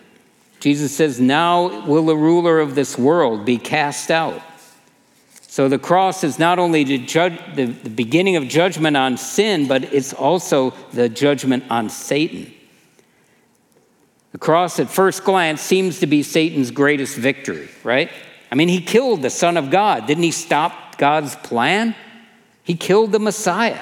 Jesus 0.62 0.96
says, 0.96 1.20
Now 1.20 1.86
will 1.86 2.06
the 2.06 2.16
ruler 2.16 2.62
of 2.62 2.76
this 2.76 2.98
world 2.98 3.44
be 3.44 3.58
cast 3.58 4.12
out. 4.12 4.42
So 5.42 5.68
the 5.68 5.78
cross 5.78 6.24
is 6.24 6.40
not 6.40 6.58
only 6.58 6.86
the, 6.86 7.00
judge, 7.00 7.38
the, 7.56 7.66
the 7.66 7.90
beginning 7.90 8.38
of 8.38 8.48
judgment 8.48 8.96
on 8.96 9.18
sin, 9.18 9.68
but 9.68 9.94
it's 9.94 10.14
also 10.14 10.74
the 10.94 11.10
judgment 11.10 11.66
on 11.70 11.90
Satan. 11.90 12.54
The 14.32 14.38
cross, 14.38 14.80
at 14.80 14.90
first 14.90 15.24
glance, 15.24 15.62
seems 15.62 16.00
to 16.00 16.08
be 16.08 16.24
Satan's 16.24 16.72
greatest 16.72 17.18
victory, 17.18 17.70
right? 17.84 18.10
I 18.52 18.56
mean, 18.56 18.70
he 18.70 18.82
killed 18.82 19.22
the 19.22 19.30
Son 19.30 19.58
of 19.58 19.70
God. 19.70 20.08
Didn't 20.08 20.24
he 20.24 20.32
stop 20.32 20.98
God's 20.98 21.36
plan? 21.38 21.96
He 22.64 22.76
killed 22.76 23.12
the 23.12 23.20
Messiah. 23.20 23.80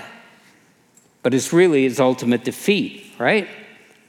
But 1.21 1.33
it's 1.33 1.53
really 1.53 1.83
his 1.83 1.99
ultimate 1.99 2.43
defeat, 2.43 3.13
right? 3.19 3.47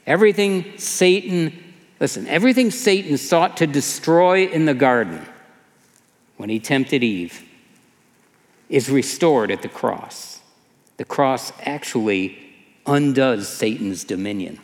Everything 0.07 0.77
Satan 0.77 1.71
Listen, 2.01 2.27
everything 2.27 2.71
Satan 2.71 3.15
sought 3.15 3.57
to 3.57 3.67
destroy 3.67 4.47
in 4.47 4.65
the 4.65 4.73
garden 4.73 5.23
when 6.37 6.49
he 6.49 6.59
tempted 6.59 7.03
Eve 7.03 7.43
is 8.69 8.89
restored 8.89 9.51
at 9.51 9.61
the 9.61 9.69
cross. 9.69 10.41
The 10.97 11.05
cross 11.05 11.53
actually 11.61 12.39
undoes 12.87 13.47
Satan's 13.47 14.03
dominion. 14.03 14.59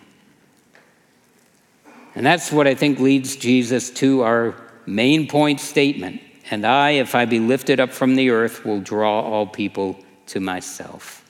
And 2.18 2.26
that's 2.26 2.52
what 2.52 2.66
I 2.66 2.74
think 2.74 2.98
leads 3.00 3.36
Jesus 3.36 3.92
to 3.92 4.24
our 4.24 4.56
main 4.88 5.28
point 5.28 5.60
statement. 5.60 6.20
And 6.50 6.66
I, 6.66 6.92
if 6.94 7.14
I 7.14 7.26
be 7.26 7.40
lifted 7.40 7.80
up 7.80 7.92
from 7.92 8.16
the 8.16 8.32
earth, 8.32 8.66
will 8.66 8.82
draw 8.82 9.22
all 9.22 9.46
people 9.46 10.00
to 10.28 10.40
myself. 10.40 11.24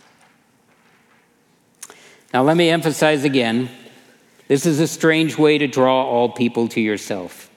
Now, 2.33 2.43
let 2.43 2.55
me 2.55 2.69
emphasize 2.69 3.25
again 3.25 3.69
this 4.47 4.65
is 4.65 4.79
a 4.79 4.87
strange 4.87 5.37
way 5.37 5.57
to 5.57 5.67
draw 5.67 6.05
all 6.05 6.29
people 6.29 6.69
to 6.69 6.79
yourself. 6.79 7.49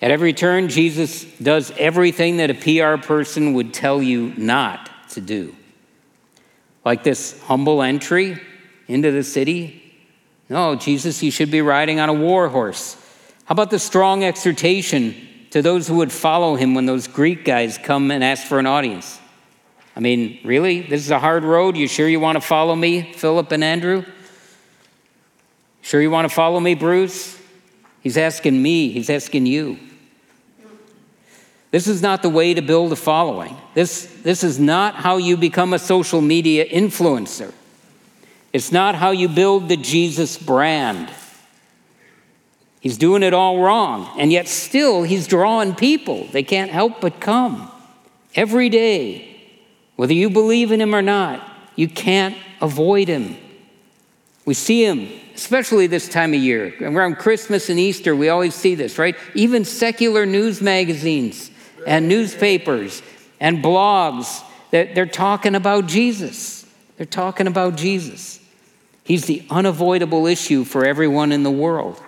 At 0.00 0.10
every 0.10 0.32
turn, 0.32 0.70
Jesus 0.70 1.24
does 1.24 1.72
everything 1.72 2.38
that 2.38 2.48
a 2.48 2.54
PR 2.54 3.06
person 3.06 3.52
would 3.52 3.74
tell 3.74 4.02
you 4.02 4.32
not 4.38 4.88
to 5.10 5.20
do. 5.20 5.54
Like 6.86 7.04
this 7.04 7.38
humble 7.42 7.82
entry 7.82 8.40
into 8.88 9.12
the 9.12 9.22
city. 9.22 9.79
No, 10.50 10.74
Jesus, 10.74 11.22
you 11.22 11.30
should 11.30 11.52
be 11.52 11.62
riding 11.62 12.00
on 12.00 12.08
a 12.08 12.12
war 12.12 12.48
horse. 12.48 12.96
How 13.44 13.52
about 13.52 13.70
the 13.70 13.78
strong 13.78 14.24
exhortation 14.24 15.14
to 15.50 15.62
those 15.62 15.86
who 15.86 15.94
would 15.96 16.10
follow 16.10 16.56
him 16.56 16.74
when 16.74 16.86
those 16.86 17.06
Greek 17.06 17.44
guys 17.44 17.78
come 17.78 18.10
and 18.10 18.22
ask 18.24 18.46
for 18.46 18.58
an 18.58 18.66
audience? 18.66 19.20
I 19.94 20.00
mean, 20.00 20.40
really? 20.44 20.80
This 20.80 21.02
is 21.02 21.10
a 21.12 21.20
hard 21.20 21.44
road. 21.44 21.76
You 21.76 21.86
sure 21.86 22.08
you 22.08 22.18
want 22.18 22.34
to 22.34 22.40
follow 22.40 22.74
me, 22.74 23.12
Philip 23.12 23.52
and 23.52 23.62
Andrew? 23.62 24.04
Sure, 25.82 26.02
you 26.02 26.10
want 26.10 26.28
to 26.28 26.34
follow 26.34 26.58
me, 26.58 26.74
Bruce? 26.74 27.40
He's 28.00 28.16
asking 28.16 28.60
me, 28.60 28.90
he's 28.90 29.08
asking 29.08 29.46
you. 29.46 29.78
This 31.70 31.86
is 31.86 32.02
not 32.02 32.22
the 32.22 32.28
way 32.28 32.54
to 32.54 32.62
build 32.62 32.90
a 32.90 32.96
following. 32.96 33.56
This, 33.74 34.06
this 34.22 34.42
is 34.42 34.58
not 34.58 34.96
how 34.96 35.18
you 35.18 35.36
become 35.36 35.72
a 35.72 35.78
social 35.78 36.20
media 36.20 36.68
influencer. 36.68 37.52
It's 38.52 38.72
not 38.72 38.94
how 38.94 39.10
you 39.10 39.28
build 39.28 39.68
the 39.68 39.76
Jesus 39.76 40.36
brand. 40.36 41.10
He's 42.80 42.96
doing 42.96 43.22
it 43.22 43.34
all 43.34 43.60
wrong, 43.60 44.10
and 44.18 44.32
yet 44.32 44.48
still 44.48 45.02
he's 45.02 45.26
drawing 45.26 45.74
people. 45.74 46.26
They 46.32 46.42
can't 46.42 46.70
help 46.70 47.00
but 47.00 47.20
come 47.20 47.70
every 48.34 48.68
day. 48.68 49.26
Whether 49.96 50.14
you 50.14 50.30
believe 50.30 50.72
in 50.72 50.80
him 50.80 50.94
or 50.94 51.02
not, 51.02 51.46
you 51.76 51.88
can't 51.88 52.36
avoid 52.60 53.08
him. 53.08 53.36
We 54.46 54.54
see 54.54 54.84
him 54.84 55.08
especially 55.40 55.86
this 55.86 56.06
time 56.06 56.34
of 56.34 56.40
year. 56.40 56.74
Around 56.80 57.16
Christmas 57.16 57.70
and 57.70 57.78
Easter, 57.78 58.14
we 58.14 58.28
always 58.28 58.54
see 58.54 58.74
this, 58.74 58.98
right? 58.98 59.16
Even 59.34 59.64
secular 59.64 60.26
news 60.26 60.60
magazines 60.60 61.50
and 61.86 62.08
newspapers 62.08 63.02
and 63.40 63.64
blogs. 63.64 64.44
They're, 64.70 64.92
they're 64.94 65.06
talking 65.06 65.54
about 65.54 65.86
Jesus. 65.86 66.66
They're 66.96 67.06
talking 67.06 67.46
about 67.46 67.76
Jesus. 67.76 68.39
He's 69.10 69.24
the 69.24 69.42
unavoidable 69.50 70.28
issue 70.28 70.62
for 70.62 70.84
everyone 70.84 71.32
in 71.32 71.42
the 71.42 71.50
world. 71.50 72.00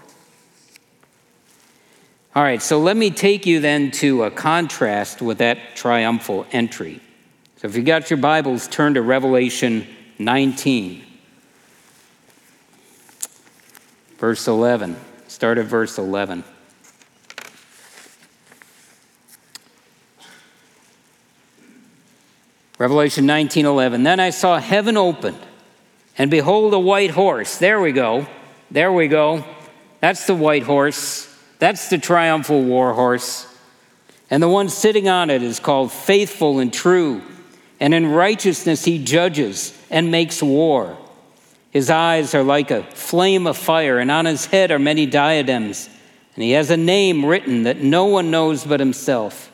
All 2.32 2.44
right, 2.44 2.62
so 2.62 2.78
let 2.78 2.96
me 2.96 3.10
take 3.10 3.44
you 3.44 3.58
then 3.58 3.90
to 4.02 4.22
a 4.22 4.30
contrast 4.30 5.20
with 5.20 5.38
that 5.38 5.74
triumphal 5.74 6.46
entry. 6.52 7.00
So 7.56 7.66
if 7.66 7.74
you 7.74 7.82
got 7.82 8.08
your 8.08 8.18
Bibles, 8.18 8.68
turn 8.68 8.94
to 8.94 9.02
Revelation 9.02 9.84
19, 10.20 11.02
verse 14.18 14.46
11. 14.46 14.96
Start 15.26 15.58
at 15.58 15.66
verse 15.66 15.98
11. 15.98 16.44
Revelation 22.78 23.26
19:11 23.26 24.04
Then 24.04 24.20
I 24.20 24.30
saw 24.30 24.60
heaven 24.60 24.96
opened 24.96 25.40
and 26.18 26.30
behold 26.30 26.74
a 26.74 26.78
white 26.78 27.10
horse. 27.10 27.58
There 27.58 27.80
we 27.80 27.92
go. 27.92 28.26
There 28.70 28.92
we 28.92 29.08
go. 29.08 29.44
That's 30.00 30.26
the 30.26 30.34
white 30.34 30.64
horse. 30.64 31.28
That's 31.58 31.88
the 31.88 31.98
triumphal 31.98 32.62
war 32.62 32.92
horse. 32.94 33.46
And 34.30 34.42
the 34.42 34.48
one 34.48 34.68
sitting 34.68 35.08
on 35.08 35.30
it 35.30 35.42
is 35.42 35.60
called 35.60 35.92
faithful 35.92 36.58
and 36.58 36.72
true. 36.72 37.22
And 37.78 37.92
in 37.94 38.06
righteousness 38.06 38.84
he 38.84 39.02
judges 39.02 39.78
and 39.90 40.10
makes 40.10 40.42
war. 40.42 40.96
His 41.70 41.88
eyes 41.88 42.34
are 42.34 42.42
like 42.42 42.70
a 42.70 42.82
flame 42.82 43.46
of 43.46 43.56
fire, 43.56 43.98
and 43.98 44.10
on 44.10 44.26
his 44.26 44.46
head 44.46 44.70
are 44.70 44.78
many 44.78 45.06
diadems. 45.06 45.88
And 46.34 46.44
he 46.44 46.52
has 46.52 46.70
a 46.70 46.76
name 46.76 47.24
written 47.24 47.62
that 47.62 47.78
no 47.78 48.06
one 48.06 48.30
knows 48.30 48.64
but 48.64 48.80
himself. 48.80 49.50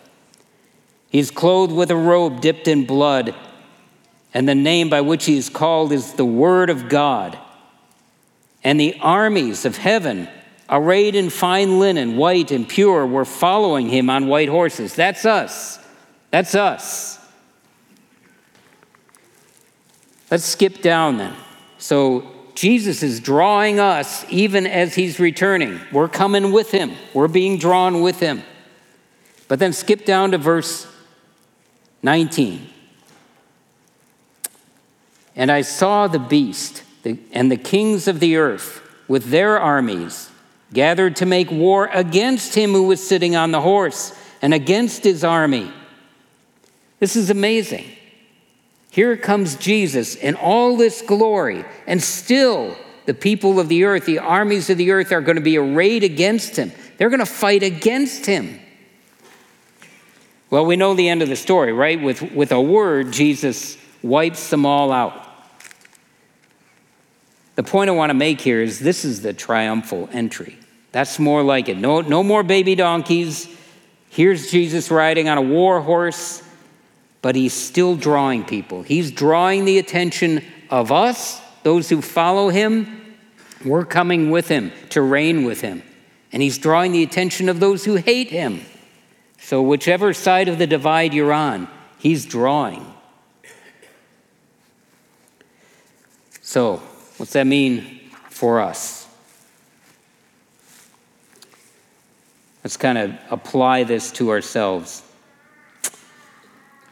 He's 1.10 1.30
clothed 1.30 1.72
with 1.72 1.90
a 1.90 1.96
robe 1.96 2.40
dipped 2.40 2.68
in 2.68 2.86
blood, 2.86 3.34
and 4.34 4.48
the 4.48 4.54
name 4.54 4.90
by 4.90 5.00
which 5.00 5.24
he 5.24 5.36
is 5.36 5.48
called 5.48 5.92
is 5.92 6.14
the 6.14 6.24
Word 6.24 6.70
of 6.70 6.88
God. 6.88 7.38
And 8.62 8.78
the 8.78 8.96
armies 9.00 9.64
of 9.64 9.76
heaven 9.76 10.28
arrayed 10.68 11.14
in 11.14 11.30
fine 11.30 11.78
linen, 11.78 12.16
white 12.16 12.50
and 12.50 12.68
pure, 12.68 13.06
were 13.06 13.24
following 13.24 13.88
him 13.88 14.10
on 14.10 14.26
white 14.26 14.48
horses. 14.48 14.94
That's 14.94 15.24
us. 15.24 15.78
That's 16.30 16.54
us. 16.54 17.18
Let's 20.30 20.44
skip 20.44 20.82
down 20.82 21.16
then. 21.16 21.34
So, 21.78 22.30
Jesus 22.54 23.04
is 23.04 23.20
drawing 23.20 23.78
us 23.78 24.26
even 24.30 24.66
as 24.66 24.92
he's 24.96 25.20
returning. 25.20 25.80
We're 25.92 26.08
coming 26.08 26.50
with 26.50 26.72
him, 26.72 26.92
we're 27.14 27.28
being 27.28 27.56
drawn 27.56 28.02
with 28.02 28.18
him. 28.18 28.42
But 29.46 29.60
then 29.60 29.72
skip 29.72 30.04
down 30.04 30.32
to 30.32 30.38
verse 30.38 30.86
19. 32.02 32.68
And 35.38 35.52
I 35.52 35.62
saw 35.62 36.08
the 36.08 36.18
beast 36.18 36.82
and 37.32 37.50
the 37.50 37.56
kings 37.56 38.08
of 38.08 38.18
the 38.18 38.36
earth 38.36 38.82
with 39.06 39.30
their 39.30 39.58
armies 39.58 40.30
gathered 40.74 41.16
to 41.16 41.26
make 41.26 41.50
war 41.50 41.88
against 41.92 42.54
him 42.56 42.72
who 42.72 42.82
was 42.82 43.06
sitting 43.06 43.36
on 43.36 43.52
the 43.52 43.60
horse 43.60 44.12
and 44.42 44.52
against 44.52 45.04
his 45.04 45.22
army. 45.22 45.72
This 46.98 47.14
is 47.14 47.30
amazing. 47.30 47.86
Here 48.90 49.16
comes 49.16 49.54
Jesus 49.54 50.16
in 50.16 50.34
all 50.34 50.76
this 50.76 51.02
glory, 51.02 51.64
and 51.86 52.02
still 52.02 52.76
the 53.06 53.14
people 53.14 53.60
of 53.60 53.68
the 53.68 53.84
earth, 53.84 54.06
the 54.06 54.18
armies 54.18 54.68
of 54.70 54.76
the 54.76 54.90
earth, 54.90 55.12
are 55.12 55.20
going 55.20 55.36
to 55.36 55.42
be 55.42 55.56
arrayed 55.56 56.02
against 56.02 56.56
him. 56.56 56.72
They're 56.96 57.10
going 57.10 57.20
to 57.20 57.26
fight 57.26 57.62
against 57.62 58.26
him. 58.26 58.58
Well, 60.50 60.66
we 60.66 60.74
know 60.74 60.94
the 60.94 61.08
end 61.08 61.22
of 61.22 61.28
the 61.28 61.36
story, 61.36 61.72
right? 61.72 62.02
With, 62.02 62.22
with 62.32 62.50
a 62.50 62.60
word, 62.60 63.12
Jesus 63.12 63.78
wipes 64.02 64.50
them 64.50 64.66
all 64.66 64.90
out. 64.90 65.27
The 67.58 67.64
point 67.64 67.90
I 67.90 67.92
want 67.92 68.10
to 68.10 68.14
make 68.14 68.40
here 68.40 68.62
is 68.62 68.78
this 68.78 69.04
is 69.04 69.22
the 69.22 69.32
triumphal 69.32 70.08
entry. 70.12 70.56
That's 70.92 71.18
more 71.18 71.42
like 71.42 71.68
it. 71.68 71.76
No, 71.76 72.02
no 72.02 72.22
more 72.22 72.44
baby 72.44 72.76
donkeys. 72.76 73.48
Here's 74.10 74.52
Jesus 74.52 74.92
riding 74.92 75.28
on 75.28 75.38
a 75.38 75.42
war 75.42 75.80
horse, 75.80 76.40
but 77.20 77.34
he's 77.34 77.52
still 77.52 77.96
drawing 77.96 78.44
people. 78.44 78.84
He's 78.84 79.10
drawing 79.10 79.64
the 79.64 79.78
attention 79.78 80.44
of 80.70 80.92
us, 80.92 81.40
those 81.64 81.88
who 81.88 82.00
follow 82.00 82.48
him. 82.48 83.16
We're 83.64 83.84
coming 83.84 84.30
with 84.30 84.46
him 84.46 84.70
to 84.90 85.02
reign 85.02 85.42
with 85.42 85.60
him. 85.60 85.82
And 86.30 86.40
he's 86.40 86.58
drawing 86.58 86.92
the 86.92 87.02
attention 87.02 87.48
of 87.48 87.58
those 87.58 87.84
who 87.84 87.96
hate 87.96 88.30
him. 88.30 88.60
So, 89.40 89.62
whichever 89.62 90.14
side 90.14 90.46
of 90.46 90.58
the 90.58 90.68
divide 90.68 91.12
you're 91.12 91.32
on, 91.32 91.66
he's 91.98 92.24
drawing. 92.24 92.86
So, 96.40 96.82
What's 97.18 97.32
that 97.32 97.46
mean 97.46 98.00
for 98.30 98.60
us? 98.60 99.06
Let's 102.62 102.76
kind 102.76 102.98
of 102.98 103.18
apply 103.30 103.84
this 103.84 104.12
to 104.12 104.30
ourselves. 104.30 105.02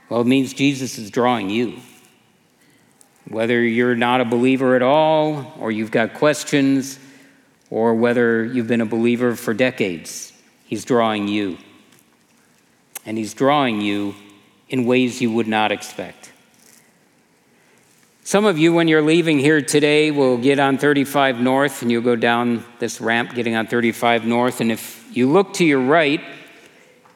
Well, 0.08 0.20
it 0.20 0.26
means 0.26 0.52
Jesus 0.52 0.98
is 0.98 1.10
drawing 1.10 1.48
you. 1.50 1.78
Whether 3.28 3.62
you're 3.62 3.96
not 3.96 4.20
a 4.20 4.24
believer 4.24 4.76
at 4.76 4.82
all, 4.82 5.52
or 5.58 5.72
you've 5.72 5.90
got 5.90 6.14
questions, 6.14 6.98
or 7.70 7.94
whether 7.94 8.44
you've 8.44 8.68
been 8.68 8.80
a 8.80 8.86
believer 8.86 9.34
for 9.34 9.54
decades, 9.54 10.32
He's 10.64 10.84
drawing 10.84 11.28
you. 11.28 11.58
And 13.04 13.18
He's 13.18 13.34
drawing 13.34 13.80
you 13.80 14.14
in 14.68 14.86
ways 14.86 15.20
you 15.20 15.32
would 15.32 15.48
not 15.48 15.72
expect. 15.72 16.32
Some 18.26 18.44
of 18.44 18.58
you, 18.58 18.72
when 18.72 18.88
you're 18.88 19.02
leaving 19.02 19.38
here 19.38 19.62
today, 19.62 20.10
will 20.10 20.36
get 20.36 20.58
on 20.58 20.78
35 20.78 21.38
North 21.38 21.82
and 21.82 21.92
you'll 21.92 22.02
go 22.02 22.16
down 22.16 22.64
this 22.80 23.00
ramp 23.00 23.34
getting 23.34 23.54
on 23.54 23.68
35 23.68 24.26
North. 24.26 24.60
And 24.60 24.72
if 24.72 25.06
you 25.16 25.30
look 25.30 25.52
to 25.54 25.64
your 25.64 25.78
right, 25.78 26.20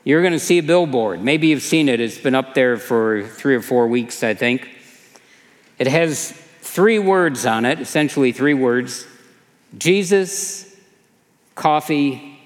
you're 0.04 0.20
going 0.20 0.34
to 0.34 0.38
see 0.38 0.58
a 0.58 0.62
billboard. 0.62 1.20
Maybe 1.20 1.48
you've 1.48 1.64
seen 1.64 1.88
it, 1.88 1.98
it's 1.98 2.18
been 2.18 2.36
up 2.36 2.54
there 2.54 2.76
for 2.76 3.24
three 3.24 3.56
or 3.56 3.60
four 3.60 3.88
weeks, 3.88 4.22
I 4.22 4.34
think. 4.34 4.68
It 5.80 5.88
has 5.88 6.30
three 6.60 7.00
words 7.00 7.44
on 7.44 7.64
it, 7.64 7.80
essentially 7.80 8.30
three 8.30 8.54
words 8.54 9.04
Jesus, 9.76 10.76
coffee, 11.56 12.38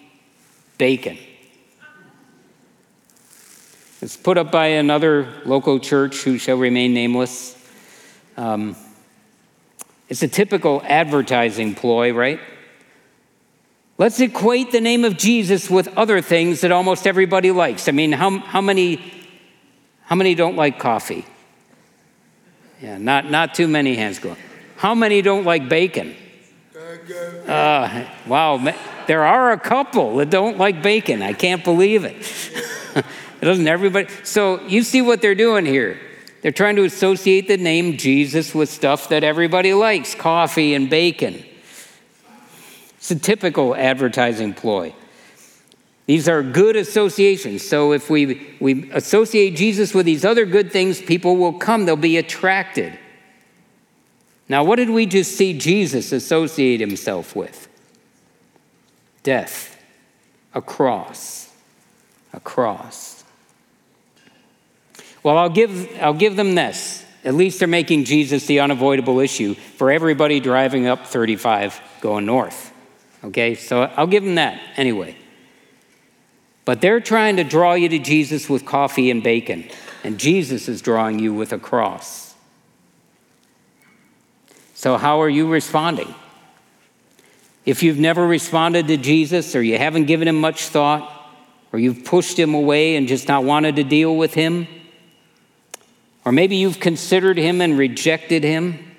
bacon. 0.79 1.19
It's 4.01 4.17
put 4.17 4.39
up 4.39 4.51
by 4.51 4.69
another 4.69 5.29
local 5.45 5.79
church 5.81 6.23
who 6.23 6.39
shall 6.39 6.57
remain 6.57 6.95
nameless. 6.95 7.54
Um, 8.37 8.77
it's 10.09 10.23
a 10.23 10.29
typical 10.29 10.83
advertising 10.85 11.75
ploy, 11.75 12.13
right? 12.13 12.41
Let's 13.97 14.19
equate 14.21 14.73
the 14.73 14.81
name 14.81 15.05
of 15.05 15.17
Jesus 15.17 15.71
with 15.71 15.89
other 15.97 16.21
things 16.21 16.63
that 16.63 16.73
almost 16.73 17.07
everybody 17.07 17.53
likes. 17.53 17.89
I 17.89 17.93
mean, 17.93 18.13
how, 18.13 18.39
how, 18.39 18.61
many, 18.61 19.01
how 20.03 20.17
many 20.17 20.35
don't 20.35 20.57
like 20.57 20.79
coffee? 20.79 21.25
Yeah, 22.83 22.99
not, 22.99 23.31
not 23.31 23.55
too 23.55 23.69
many 23.69 23.95
hands 23.95 24.19
go. 24.19 24.37
How 24.77 24.95
many 24.95 25.23
don't 25.23 25.45
like 25.45 25.69
bacon? 25.69 26.17
Uh, 27.47 28.07
wow, 28.27 28.75
there 29.07 29.25
are 29.25 29.53
a 29.53 29.59
couple 29.59 30.17
that 30.17 30.31
don't 30.31 30.59
like 30.59 30.83
bacon. 30.83 31.23
I 31.23 31.33
can't 31.33 31.63
believe 31.63 32.05
it. 32.05 32.17
Doesn't 33.41 33.69
everybody? 33.69 34.09
So 34.25 34.61
you 34.63 34.83
see 34.83 35.03
what 35.03 35.23
they're 35.23 35.35
doing 35.35 35.67
here. 35.67 36.01
They're 36.45 36.53
trying 36.53 36.77
to 36.77 36.85
associate 36.85 37.49
the 37.49 37.57
name 37.57 37.97
Jesus 37.97 38.55
with 38.55 38.69
stuff 38.69 39.09
that 39.09 39.25
everybody 39.25 39.73
likes 39.73 40.15
coffee 40.15 40.75
and 40.75 40.91
bacon. 40.91 41.43
It's 42.99 43.11
a 43.11 43.19
typical 43.19 43.75
advertising 43.75 44.53
ploy. 44.53 44.95
These 46.05 46.29
are 46.29 46.43
good 46.43 46.77
associations. 46.77 47.67
So 47.67 47.93
if 47.95 48.11
we, 48.11 48.57
we 48.61 48.91
associate 48.93 49.57
Jesus 49.57 49.95
with 49.95 50.05
these 50.05 50.23
other 50.23 50.45
good 50.45 50.71
things, 50.71 51.01
people 51.01 51.39
will 51.39 51.55
come, 51.55 51.87
they'll 51.87 51.97
be 51.97 52.19
attracted. 52.19 52.99
Now, 54.47 54.65
what 54.65 54.77
did 54.77 54.91
we 54.91 55.07
just 55.07 55.39
see 55.39 55.59
Jesus 55.59 56.13
associate 56.13 56.79
himself 56.79 57.35
with? 57.35 57.69
Death, 59.23 59.83
a 60.53 60.61
cross, 60.61 61.51
a 62.35 62.41
cross. 62.41 63.14
Well, 65.25 65.39
I'll 65.39 65.51
give, 65.51 65.91
I'll 66.01 66.15
give 66.15 66.37
them 66.37 66.55
this. 66.55 67.05
At 67.25 67.35
least 67.35 67.59
they're 67.59 67.67
making 67.67 68.05
Jesus 68.05 68.45
the 68.47 68.61
unavoidable 68.61 69.19
issue 69.21 69.55
for 69.55 69.91
everybody 69.91 70.39
driving 70.39 70.87
up 70.87 71.07
35 71.07 71.81
going 72.03 72.27
north. 72.27 72.73
Okay, 73.25 73.55
so 73.55 73.83
I'll 73.83 74.07
give 74.07 74.23
them 74.23 74.35
that 74.35 74.61
anyway. 74.77 75.17
But 76.67 76.83
they're 76.83 77.01
trying 77.01 77.37
to 77.37 77.45
draw 77.45 77.73
you 77.73 77.89
to 77.89 77.99
Jesus 77.99 78.51
with 78.51 78.67
coffee 78.67 79.11
and 79.11 79.23
bacon, 79.23 79.65
and 80.03 80.19
Jesus 80.19 80.69
is 80.69 80.83
drawing 80.83 81.19
you 81.19 81.33
with 81.33 81.55
a 81.55 81.59
cross. 81.59 82.35
So, 84.75 84.99
how 84.99 85.23
are 85.23 85.29
you 85.29 85.49
responding? 85.49 86.15
If 87.65 87.83
you've 87.83 87.99
never 87.99 88.27
responded 88.27 88.89
to 88.89 88.99
Jesus 88.99 89.57
or 89.57 89.63
you 89.63 89.79
haven't 89.79 90.05
given 90.05 90.29
him 90.29 90.39
much 90.39 90.65
thought, 90.65 91.11
or 91.73 91.79
you've 91.79 92.05
pushed 92.05 92.39
him 92.39 92.53
away 92.53 92.97
and 92.97 93.09
just 93.09 93.27
not 93.27 93.45
wanted 93.45 93.77
to 93.77 93.85
deal 93.85 94.15
with 94.15 94.35
him, 94.35 94.67
or 96.25 96.33
maybe 96.33 96.57
you've 96.57 96.81
considered 96.81 97.37
him 97.37 97.61
and 97.61 97.77
rejected 97.77 98.45
him, 98.45 98.97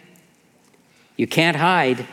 you 1.17 1.27
can't 1.27 1.57
hide. 1.57 2.05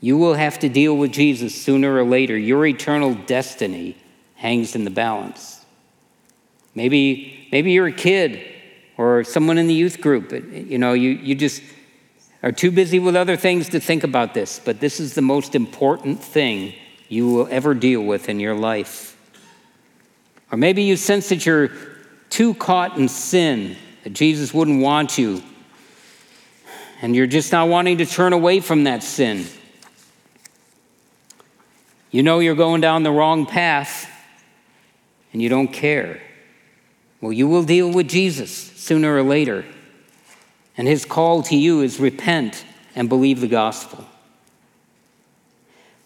You 0.00 0.16
will 0.16 0.34
have 0.34 0.58
to 0.60 0.68
deal 0.68 0.96
with 0.96 1.12
Jesus 1.12 1.54
sooner 1.60 1.94
or 1.94 2.04
later. 2.04 2.36
Your 2.36 2.66
eternal 2.66 3.14
destiny 3.14 3.96
hangs 4.34 4.74
in 4.74 4.84
the 4.84 4.90
balance. 4.90 5.64
Maybe, 6.74 7.48
maybe 7.52 7.72
you're 7.72 7.86
a 7.86 7.92
kid 7.92 8.44
or 8.98 9.24
someone 9.24 9.58
in 9.58 9.66
the 9.66 9.74
youth 9.74 10.00
group. 10.00 10.32
You 10.32 10.78
know, 10.78 10.92
you, 10.92 11.10
you 11.10 11.34
just 11.34 11.62
are 12.42 12.52
too 12.52 12.70
busy 12.70 12.98
with 12.98 13.16
other 13.16 13.36
things 13.36 13.70
to 13.70 13.80
think 13.80 14.04
about 14.04 14.34
this, 14.34 14.60
but 14.64 14.80
this 14.80 15.00
is 15.00 15.14
the 15.14 15.22
most 15.22 15.54
important 15.54 16.22
thing 16.22 16.74
you 17.08 17.28
will 17.28 17.48
ever 17.50 17.74
deal 17.74 18.02
with 18.02 18.28
in 18.28 18.40
your 18.40 18.54
life. 18.54 19.16
Or 20.50 20.58
maybe 20.58 20.82
you 20.82 20.96
sense 20.96 21.28
that 21.30 21.46
you're 21.46 21.70
too 22.30 22.54
caught 22.54 22.98
in 22.98 23.08
sin, 23.08 23.76
that 24.06 24.12
Jesus 24.12 24.54
wouldn't 24.54 24.80
want 24.80 25.18
you, 25.18 25.42
and 27.02 27.16
you're 27.16 27.26
just 27.26 27.50
not 27.50 27.68
wanting 27.68 27.98
to 27.98 28.06
turn 28.06 28.32
away 28.32 28.60
from 28.60 28.84
that 28.84 29.02
sin. 29.02 29.44
You 32.12 32.22
know 32.22 32.38
you're 32.38 32.54
going 32.54 32.80
down 32.80 33.02
the 33.02 33.10
wrong 33.10 33.46
path, 33.46 34.08
and 35.32 35.42
you 35.42 35.48
don't 35.48 35.72
care. 35.72 36.20
Well, 37.20 37.32
you 37.32 37.48
will 37.48 37.64
deal 37.64 37.90
with 37.90 38.06
Jesus 38.06 38.52
sooner 38.52 39.12
or 39.12 39.24
later. 39.24 39.64
And 40.76 40.86
his 40.86 41.04
call 41.04 41.42
to 41.42 41.56
you 41.56 41.80
is 41.80 41.98
repent 41.98 42.64
and 42.94 43.08
believe 43.08 43.40
the 43.40 43.48
gospel. 43.48 44.06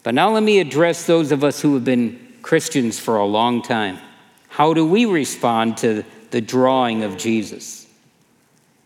But 0.05 0.15
now 0.15 0.31
let 0.31 0.43
me 0.43 0.59
address 0.59 1.05
those 1.05 1.33
of 1.33 1.45
us 1.45 1.61
who 1.61 1.75
have 1.75 1.85
been 1.85 2.19
Christians 2.41 2.99
for 2.99 3.19
a 3.19 3.27
long 3.27 3.61
time. 3.61 3.99
How 4.49 4.73
do 4.73 4.87
we 4.87 5.05
respond 5.05 5.77
to 5.79 6.03
the 6.31 6.41
drawing 6.41 7.03
of 7.03 7.19
Jesus? 7.19 7.80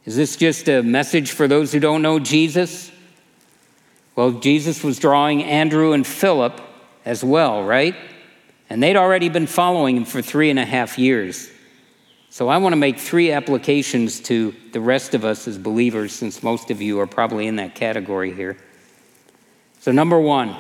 Is 0.05 0.17
this 0.17 0.37
just 0.37 0.69
a 0.69 0.83
message 0.83 1.33
for 1.33 1.49
those 1.49 1.73
who 1.73 1.81
don't 1.81 2.03
know 2.03 2.19
Jesus? 2.19 2.91
Well, 4.17 4.33
Jesus 4.33 4.85
was 4.85 4.99
drawing 4.99 5.43
Andrew 5.43 5.93
and 5.93 6.07
Philip 6.07 6.61
as 7.05 7.25
well, 7.25 7.65
right? 7.65 7.95
And 8.71 8.83
they'd 8.83 8.97
already 8.97 9.29
been 9.29 9.47
following 9.47 9.97
him 9.97 10.05
for 10.05 10.23
three 10.23 10.51
and 10.51 10.59
a 10.59 10.65
half 10.65 10.99
years. 10.99 11.51
So 12.31 12.49
I 12.49 12.59
want 12.59 12.73
to 12.73 12.77
make 12.77 12.99
three 12.99 13.31
applications 13.33 14.21
to 14.21 14.55
the 14.73 14.81
rest 14.81 15.15
of 15.15 15.25
us 15.25 15.47
as 15.47 15.57
believers, 15.57 16.13
since 16.13 16.43
most 16.43 16.71
of 16.71 16.83
you 16.83 17.01
are 17.01 17.07
probably 17.07 17.47
in 17.47 17.57
that 17.57 17.75
category 17.75 18.33
here. 18.33 18.57
So, 19.81 19.93
number 19.93 20.19
one, 20.19 20.57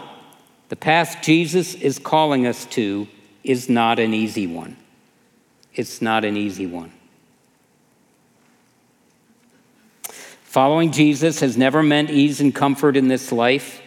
the 0.68 0.76
path 0.76 1.18
Jesus 1.22 1.74
is 1.74 1.98
calling 1.98 2.46
us 2.46 2.64
to 2.66 3.08
is 3.42 3.68
not 3.68 3.98
an 3.98 4.14
easy 4.14 4.46
one 4.46 4.76
it's 5.74 6.00
not 6.00 6.24
an 6.24 6.36
easy 6.36 6.66
one. 6.66 6.92
Following 10.54 10.92
Jesus 10.92 11.40
has 11.40 11.56
never 11.56 11.82
meant 11.82 12.10
ease 12.10 12.40
and 12.40 12.54
comfort 12.54 12.96
in 12.96 13.08
this 13.08 13.32
life. 13.32 13.82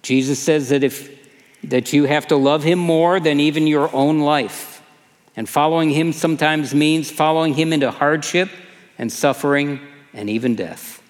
Jesus 0.00 0.38
says 0.38 0.68
that 0.68 0.84
if 0.84 1.10
that 1.64 1.92
you 1.92 2.04
have 2.04 2.28
to 2.28 2.36
love 2.36 2.62
him 2.62 2.78
more 2.78 3.18
than 3.18 3.40
even 3.40 3.66
your 3.66 3.92
own 3.92 4.20
life. 4.20 4.80
And 5.34 5.48
following 5.48 5.90
him 5.90 6.12
sometimes 6.12 6.72
means 6.72 7.10
following 7.10 7.54
him 7.54 7.72
into 7.72 7.90
hardship 7.90 8.48
and 8.96 9.12
suffering 9.12 9.80
and 10.12 10.30
even 10.30 10.54
death. 10.54 11.02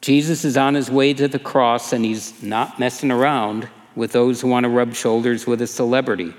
Jesus 0.00 0.42
is 0.46 0.56
on 0.56 0.72
his 0.72 0.90
way 0.90 1.12
to 1.12 1.28
the 1.28 1.38
cross 1.38 1.92
and 1.92 2.02
he's 2.02 2.42
not 2.42 2.80
messing 2.80 3.10
around 3.10 3.68
with 3.94 4.12
those 4.12 4.40
who 4.40 4.48
want 4.48 4.64
to 4.64 4.70
rub 4.70 4.94
shoulders 4.94 5.46
with 5.46 5.60
a 5.60 5.66
celebrity. 5.66 6.32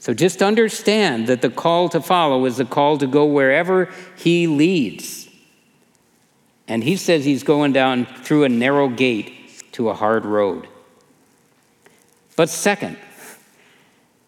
So 0.00 0.12
just 0.12 0.42
understand 0.42 1.28
that 1.28 1.40
the 1.40 1.50
call 1.50 1.88
to 1.90 2.00
follow 2.00 2.46
is 2.46 2.56
the 2.56 2.64
call 2.64 2.98
to 2.98 3.06
go 3.06 3.26
wherever 3.26 3.88
He 4.16 4.48
leads. 4.48 5.19
And 6.70 6.84
He 6.84 6.96
says 6.96 7.24
He's 7.24 7.42
going 7.42 7.72
down 7.72 8.06
through 8.06 8.44
a 8.44 8.48
narrow 8.48 8.88
gate 8.88 9.72
to 9.72 9.88
a 9.88 9.94
hard 9.94 10.24
road. 10.24 10.68
But 12.36 12.48
second, 12.48 12.96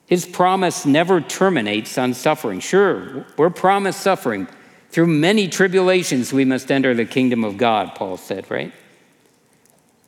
His 0.07 0.27
promise 0.27 0.85
never 0.85 1.21
terminates 1.21 1.97
on 1.97 2.15
suffering. 2.15 2.59
Sure, 2.59 3.25
we're 3.39 3.49
promised 3.49 4.01
suffering. 4.01 4.49
Through 4.91 5.07
many 5.07 5.49
tribulations, 5.49 6.33
we 6.33 6.45
must 6.45 6.71
enter 6.71 6.93
the 6.95 7.07
kingdom 7.07 7.45
of 7.45 7.57
God, 7.57 7.95
Paul 7.95 8.17
said, 8.17 8.51
right? 8.51 8.73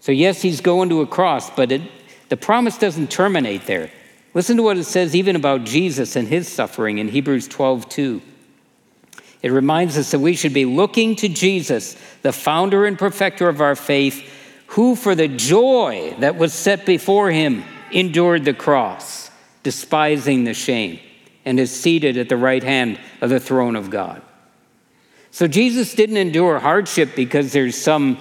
So, 0.00 0.12
yes, 0.12 0.42
he's 0.42 0.60
going 0.60 0.90
to 0.90 1.00
a 1.00 1.06
cross, 1.06 1.48
but 1.48 1.72
it, 1.72 1.80
the 2.28 2.36
promise 2.36 2.76
doesn't 2.76 3.10
terminate 3.10 3.64
there. 3.64 3.90
Listen 4.34 4.56
to 4.58 4.62
what 4.62 4.76
it 4.76 4.84
says 4.84 5.14
even 5.14 5.36
about 5.36 5.64
Jesus 5.64 6.16
and 6.16 6.28
his 6.28 6.48
suffering 6.48 6.98
in 6.98 7.08
Hebrews 7.08 7.48
12 7.48 7.88
2. 7.88 8.22
It 9.44 9.52
reminds 9.52 9.98
us 9.98 10.12
that 10.12 10.20
we 10.20 10.36
should 10.36 10.54
be 10.54 10.64
looking 10.64 11.16
to 11.16 11.28
Jesus, 11.28 11.98
the 12.22 12.32
founder 12.32 12.86
and 12.86 12.98
perfecter 12.98 13.46
of 13.46 13.60
our 13.60 13.76
faith, 13.76 14.26
who 14.68 14.96
for 14.96 15.14
the 15.14 15.28
joy 15.28 16.16
that 16.20 16.36
was 16.36 16.54
set 16.54 16.86
before 16.86 17.30
him 17.30 17.62
endured 17.92 18.46
the 18.46 18.54
cross, 18.54 19.30
despising 19.62 20.44
the 20.44 20.54
shame, 20.54 20.98
and 21.44 21.60
is 21.60 21.78
seated 21.78 22.16
at 22.16 22.30
the 22.30 22.38
right 22.38 22.62
hand 22.62 22.98
of 23.20 23.28
the 23.28 23.38
throne 23.38 23.76
of 23.76 23.90
God. 23.90 24.22
So 25.30 25.46
Jesus 25.46 25.94
didn't 25.94 26.16
endure 26.16 26.58
hardship 26.58 27.14
because 27.14 27.52
there's 27.52 27.76
some 27.76 28.16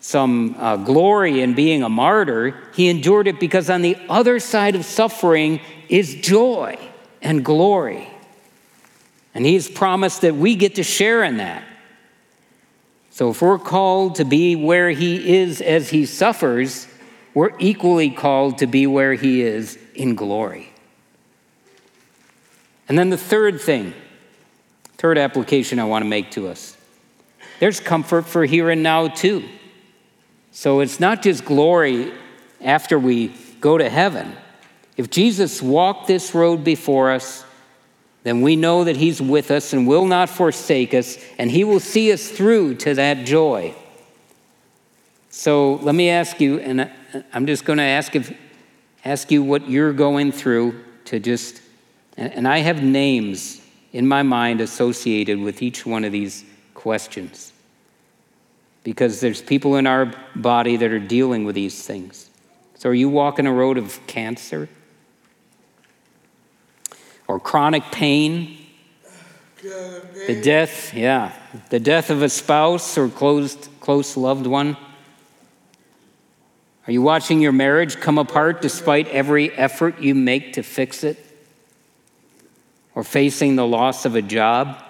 some 0.00 0.56
uh, 0.58 0.76
glory 0.78 1.42
in 1.42 1.52
being 1.52 1.82
a 1.82 1.90
martyr, 1.90 2.58
he 2.74 2.88
endured 2.88 3.26
it 3.26 3.38
because 3.38 3.68
on 3.68 3.82
the 3.82 3.98
other 4.08 4.38
side 4.40 4.76
of 4.76 4.86
suffering 4.86 5.60
is 5.90 6.14
joy 6.14 6.78
and 7.20 7.44
glory. 7.44 8.08
And 9.34 9.44
he's 9.44 9.68
promised 9.68 10.20
that 10.20 10.36
we 10.36 10.54
get 10.54 10.76
to 10.76 10.82
share 10.82 11.24
in 11.24 11.38
that. 11.38 11.64
So 13.10 13.30
if 13.30 13.42
we're 13.42 13.58
called 13.58 14.16
to 14.16 14.24
be 14.24 14.56
where 14.56 14.90
he 14.90 15.36
is 15.36 15.60
as 15.60 15.90
he 15.90 16.06
suffers, 16.06 16.86
we're 17.32 17.52
equally 17.58 18.10
called 18.10 18.58
to 18.58 18.66
be 18.66 18.86
where 18.86 19.14
he 19.14 19.42
is 19.42 19.78
in 19.94 20.14
glory. 20.14 20.72
And 22.88 22.98
then 22.98 23.10
the 23.10 23.16
third 23.16 23.60
thing, 23.60 23.94
third 24.98 25.18
application 25.18 25.78
I 25.78 25.84
want 25.84 26.04
to 26.04 26.08
make 26.08 26.30
to 26.32 26.48
us 26.48 26.76
there's 27.60 27.80
comfort 27.80 28.26
for 28.26 28.44
here 28.44 28.70
and 28.70 28.82
now 28.82 29.08
too. 29.08 29.48
So 30.52 30.80
it's 30.80 31.00
not 31.00 31.22
just 31.22 31.44
glory 31.44 32.12
after 32.60 32.98
we 32.98 33.28
go 33.60 33.78
to 33.78 33.88
heaven. 33.88 34.36
If 34.96 35.10
Jesus 35.10 35.62
walked 35.62 36.06
this 36.06 36.34
road 36.34 36.62
before 36.62 37.10
us, 37.10 37.44
then 38.24 38.40
we 38.40 38.56
know 38.56 38.84
that 38.84 38.96
He's 38.96 39.22
with 39.22 39.50
us 39.50 39.72
and 39.72 39.86
will 39.86 40.06
not 40.06 40.28
forsake 40.28 40.92
us, 40.94 41.16
and 41.38 41.50
He 41.50 41.62
will 41.62 41.78
see 41.78 42.12
us 42.12 42.28
through 42.28 42.76
to 42.76 42.94
that 42.94 43.24
joy. 43.24 43.74
So 45.30 45.74
let 45.76 45.94
me 45.94 46.08
ask 46.10 46.40
you, 46.40 46.58
and 46.58 46.90
I'm 47.32 47.46
just 47.46 47.64
going 47.64 47.76
to 47.76 47.84
ask 47.84 48.16
if, 48.16 48.36
ask 49.04 49.30
you 49.30 49.42
what 49.42 49.68
you're 49.68 49.92
going 49.92 50.32
through 50.32 50.82
to 51.06 51.20
just, 51.20 51.60
and 52.16 52.48
I 52.48 52.58
have 52.58 52.82
names 52.82 53.60
in 53.92 54.08
my 54.08 54.22
mind 54.22 54.60
associated 54.60 55.38
with 55.38 55.62
each 55.62 55.84
one 55.84 56.04
of 56.04 56.12
these 56.12 56.44
questions 56.72 57.52
because 58.84 59.20
there's 59.20 59.42
people 59.42 59.76
in 59.76 59.86
our 59.86 60.12
body 60.34 60.76
that 60.76 60.90
are 60.90 60.98
dealing 60.98 61.44
with 61.44 61.54
these 61.54 61.86
things. 61.86 62.30
So, 62.76 62.90
are 62.90 62.94
you 62.94 63.08
walking 63.08 63.46
a 63.46 63.52
road 63.52 63.78
of 63.78 63.98
cancer 64.06 64.68
or 67.28 67.40
chronic 67.40 67.84
pain? 67.92 68.58
The 69.62 70.40
death, 70.42 70.92
yeah, 70.92 71.32
the 71.70 71.80
death 71.80 72.10
of 72.10 72.22
a 72.22 72.28
spouse 72.28 72.98
or 72.98 73.08
close, 73.08 73.56
close 73.80 74.16
loved 74.16 74.46
one. 74.46 74.76
Are 76.86 76.92
you 76.92 77.00
watching 77.00 77.40
your 77.40 77.52
marriage 77.52 77.96
come 77.98 78.18
apart 78.18 78.60
despite 78.60 79.08
every 79.08 79.50
effort 79.52 80.00
you 80.00 80.14
make 80.14 80.52
to 80.54 80.62
fix 80.62 81.02
it? 81.02 81.18
Or 82.94 83.02
facing 83.02 83.56
the 83.56 83.66
loss 83.66 84.04
of 84.04 84.14
a 84.16 84.22
job? 84.22 84.84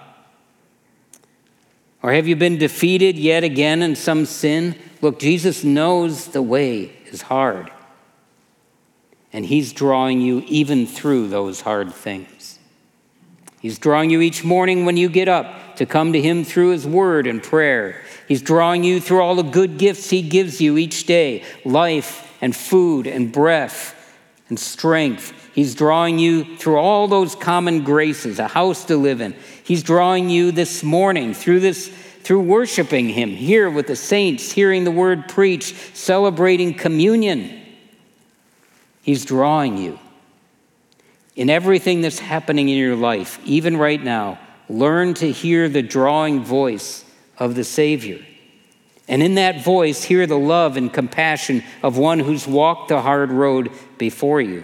Or 2.03 2.11
have 2.11 2.27
you 2.27 2.35
been 2.35 2.57
defeated 2.57 3.17
yet 3.17 3.43
again 3.43 3.81
in 3.81 3.95
some 3.95 4.25
sin? 4.25 4.75
Look, 5.01 5.19
Jesus 5.19 5.63
knows 5.63 6.27
the 6.27 6.41
way 6.41 6.91
is 7.07 7.23
hard. 7.23 7.71
And 9.35 9.45
He's 9.45 9.73
drawing 9.73 10.21
you 10.21 10.45
even 10.47 10.87
through 10.87 11.27
those 11.27 11.59
hard 11.59 11.93
things. 11.93 12.57
He's 13.59 13.77
drawing 13.77 14.09
you 14.09 14.21
each 14.21 14.45
morning 14.45 14.85
when 14.85 14.95
you 14.95 15.09
get 15.09 15.27
up 15.27 15.75
to 15.75 15.85
come 15.85 16.13
to 16.13 16.21
Him 16.21 16.45
through 16.45 16.69
His 16.69 16.87
word 16.87 17.27
and 17.27 17.43
prayer. 17.43 18.01
He's 18.29 18.41
drawing 18.41 18.85
you 18.85 19.01
through 19.01 19.19
all 19.19 19.35
the 19.35 19.43
good 19.43 19.77
gifts 19.77 20.09
He 20.09 20.21
gives 20.21 20.61
you 20.61 20.77
each 20.77 21.05
day 21.05 21.43
life 21.65 22.33
and 22.39 22.55
food 22.55 23.07
and 23.07 23.29
breath 23.29 23.93
and 24.47 24.57
strength. 24.57 25.33
He's 25.53 25.75
drawing 25.75 26.17
you 26.17 26.55
through 26.55 26.77
all 26.77 27.09
those 27.09 27.35
common 27.35 27.83
graces, 27.83 28.39
a 28.39 28.47
house 28.47 28.85
to 28.85 28.95
live 28.95 29.19
in. 29.19 29.35
He's 29.65 29.83
drawing 29.83 30.29
you 30.29 30.53
this 30.53 30.81
morning 30.81 31.33
through 31.33 31.59
this 31.59 31.89
through 32.23 32.39
worshiping 32.39 33.09
him 33.09 33.31
here 33.31 33.69
with 33.69 33.87
the 33.87 33.97
saints, 33.97 34.53
hearing 34.53 34.85
the 34.85 34.91
word 34.91 35.27
preached, 35.27 35.75
celebrating 35.93 36.73
communion. 36.73 37.64
He's 39.05 39.23
drawing 39.23 39.77
you. 39.77 39.99
In 41.35 41.47
everything 41.51 42.01
that's 42.01 42.17
happening 42.17 42.69
in 42.69 42.75
your 42.75 42.95
life, 42.95 43.39
even 43.45 43.77
right 43.77 44.03
now, 44.03 44.39
learn 44.67 45.13
to 45.15 45.31
hear 45.31 45.69
the 45.69 45.83
drawing 45.83 46.43
voice 46.43 47.05
of 47.37 47.53
the 47.53 47.63
Savior. 47.63 48.25
And 49.07 49.21
in 49.21 49.35
that 49.35 49.63
voice, 49.63 50.03
hear 50.03 50.25
the 50.25 50.39
love 50.39 50.75
and 50.75 50.91
compassion 50.91 51.63
of 51.83 51.99
one 51.99 52.17
who's 52.17 52.47
walked 52.47 52.87
the 52.87 52.99
hard 52.99 53.31
road 53.31 53.69
before 53.99 54.41
you. 54.41 54.63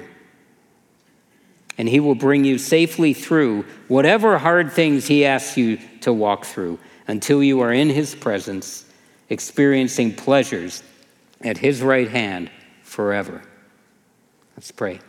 And 1.77 1.87
he 1.87 1.99
will 1.99 2.15
bring 2.15 2.43
you 2.43 2.57
safely 2.57 3.13
through 3.13 3.67
whatever 3.89 4.39
hard 4.39 4.71
things 4.71 5.05
he 5.05 5.23
asks 5.23 5.55
you 5.55 5.77
to 5.99 6.11
walk 6.11 6.45
through 6.45 6.79
until 7.07 7.43
you 7.43 7.59
are 7.59 7.71
in 7.71 7.91
his 7.91 8.15
presence, 8.15 8.85
experiencing 9.29 10.15
pleasures 10.15 10.81
at 11.41 11.59
his 11.59 11.83
right 11.83 12.09
hand 12.09 12.49
forever. 12.81 13.43
Let's 14.62 14.70
pray. 14.70 14.99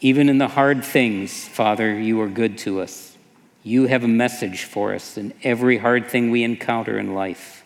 Even 0.00 0.28
in 0.28 0.38
the 0.38 0.46
hard 0.46 0.84
things, 0.84 1.48
Father, 1.48 1.98
you 1.98 2.20
are 2.20 2.28
good 2.28 2.56
to 2.58 2.80
us. 2.80 3.16
You 3.64 3.88
have 3.88 4.04
a 4.04 4.08
message 4.08 4.62
for 4.62 4.94
us 4.94 5.18
in 5.18 5.34
every 5.42 5.78
hard 5.78 6.06
thing 6.06 6.30
we 6.30 6.44
encounter 6.44 6.96
in 7.00 7.14
life. 7.14 7.64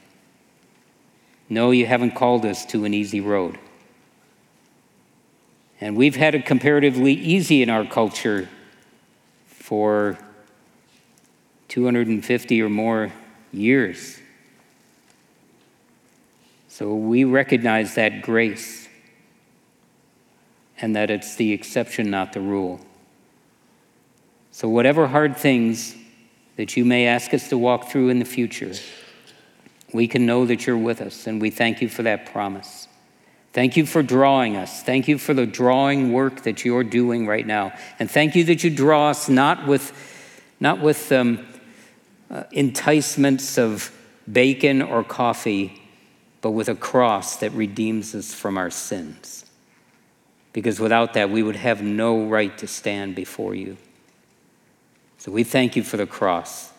No, 1.50 1.70
you 1.70 1.84
haven't 1.84 2.14
called 2.14 2.46
us 2.46 2.64
to 2.64 2.86
an 2.86 2.94
easy 2.94 3.20
road. 3.20 3.58
And 5.78 5.94
we've 5.94 6.16
had 6.16 6.34
it 6.34 6.46
comparatively 6.46 7.12
easy 7.12 7.62
in 7.62 7.68
our 7.68 7.84
culture 7.84 8.48
for 9.46 10.16
250 11.68 12.62
or 12.62 12.70
more 12.70 13.12
years. 13.54 14.18
So 16.68 16.94
we 16.94 17.24
recognize 17.24 17.94
that 17.94 18.22
grace 18.22 18.88
and 20.80 20.96
that 20.96 21.10
it's 21.10 21.36
the 21.36 21.52
exception, 21.52 22.10
not 22.10 22.32
the 22.32 22.40
rule. 22.40 22.80
So, 24.50 24.68
whatever 24.68 25.06
hard 25.06 25.36
things 25.36 25.94
that 26.56 26.76
you 26.76 26.84
may 26.84 27.06
ask 27.06 27.34
us 27.34 27.48
to 27.48 27.58
walk 27.58 27.88
through 27.88 28.10
in 28.10 28.18
the 28.18 28.24
future, 28.24 28.72
we 29.92 30.06
can 30.08 30.26
know 30.26 30.46
that 30.46 30.66
you're 30.66 30.76
with 30.76 31.00
us, 31.00 31.26
and 31.26 31.40
we 31.40 31.50
thank 31.50 31.80
you 31.80 31.88
for 31.88 32.02
that 32.02 32.26
promise. 32.26 32.88
Thank 33.52 33.76
you 33.76 33.86
for 33.86 34.02
drawing 34.02 34.56
us. 34.56 34.82
Thank 34.82 35.06
you 35.06 35.16
for 35.16 35.32
the 35.32 35.46
drawing 35.46 36.12
work 36.12 36.42
that 36.42 36.64
you're 36.64 36.82
doing 36.82 37.24
right 37.24 37.46
now. 37.46 37.72
And 38.00 38.10
thank 38.10 38.34
you 38.34 38.42
that 38.44 38.64
you 38.64 38.70
draw 38.70 39.10
us 39.10 39.28
not 39.28 39.68
with, 39.68 39.92
not 40.58 40.80
with 40.80 41.12
um, 41.12 41.46
uh, 42.34 42.42
enticements 42.52 43.56
of 43.56 43.90
bacon 44.30 44.82
or 44.82 45.02
coffee, 45.02 45.80
but 46.42 46.50
with 46.50 46.68
a 46.68 46.74
cross 46.74 47.36
that 47.36 47.52
redeems 47.52 48.14
us 48.14 48.34
from 48.34 48.58
our 48.58 48.68
sins 48.68 49.44
because 50.54 50.78
without 50.78 51.14
that, 51.14 51.28
we 51.30 51.42
would 51.42 51.56
have 51.56 51.82
no 51.82 52.26
right 52.26 52.56
to 52.58 52.66
stand 52.66 53.14
before 53.14 53.54
you. 53.54 53.76
So 55.18 55.32
we 55.32 55.42
thank 55.42 55.74
you 55.74 55.82
for 55.82 55.96
the 55.96 56.06
cross, 56.06 56.72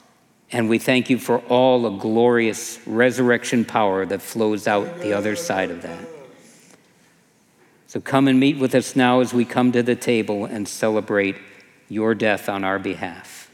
and 0.52 0.70
we 0.70 0.80
thank 0.80 1.10
you 1.10 1.20
for 1.20 1.40
all 1.50 1.82
the 1.82 1.90
glorious 1.90 2.80
resurrection 2.88 3.66
power 3.66 4.06
that 4.06 4.22
flows 4.22 4.66
out 4.66 5.02
the 5.02 5.14
other 5.14 5.36
side 5.36 5.72
of 5.72 5.82
that. 5.82 6.08
So 7.88 8.00
come 8.00 8.30
and 8.30 8.40
meet 8.40 8.58
with 8.58 8.74
us 8.74 8.96
now 8.96 9.20
as 9.20 9.34
we 9.34 9.44
come 9.44 9.74
to 9.74 9.84
the 9.84 9.96
table 9.96 10.46
and 10.46 10.68
celebrate 10.68 11.36
your 11.90 12.16
death 12.16 12.48
on 12.48 12.64
our 12.64 12.80
behalf. 12.80 13.52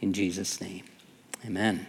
In 0.00 0.14
Jesus' 0.14 0.62
name, 0.62 0.84
amen. 1.46 1.86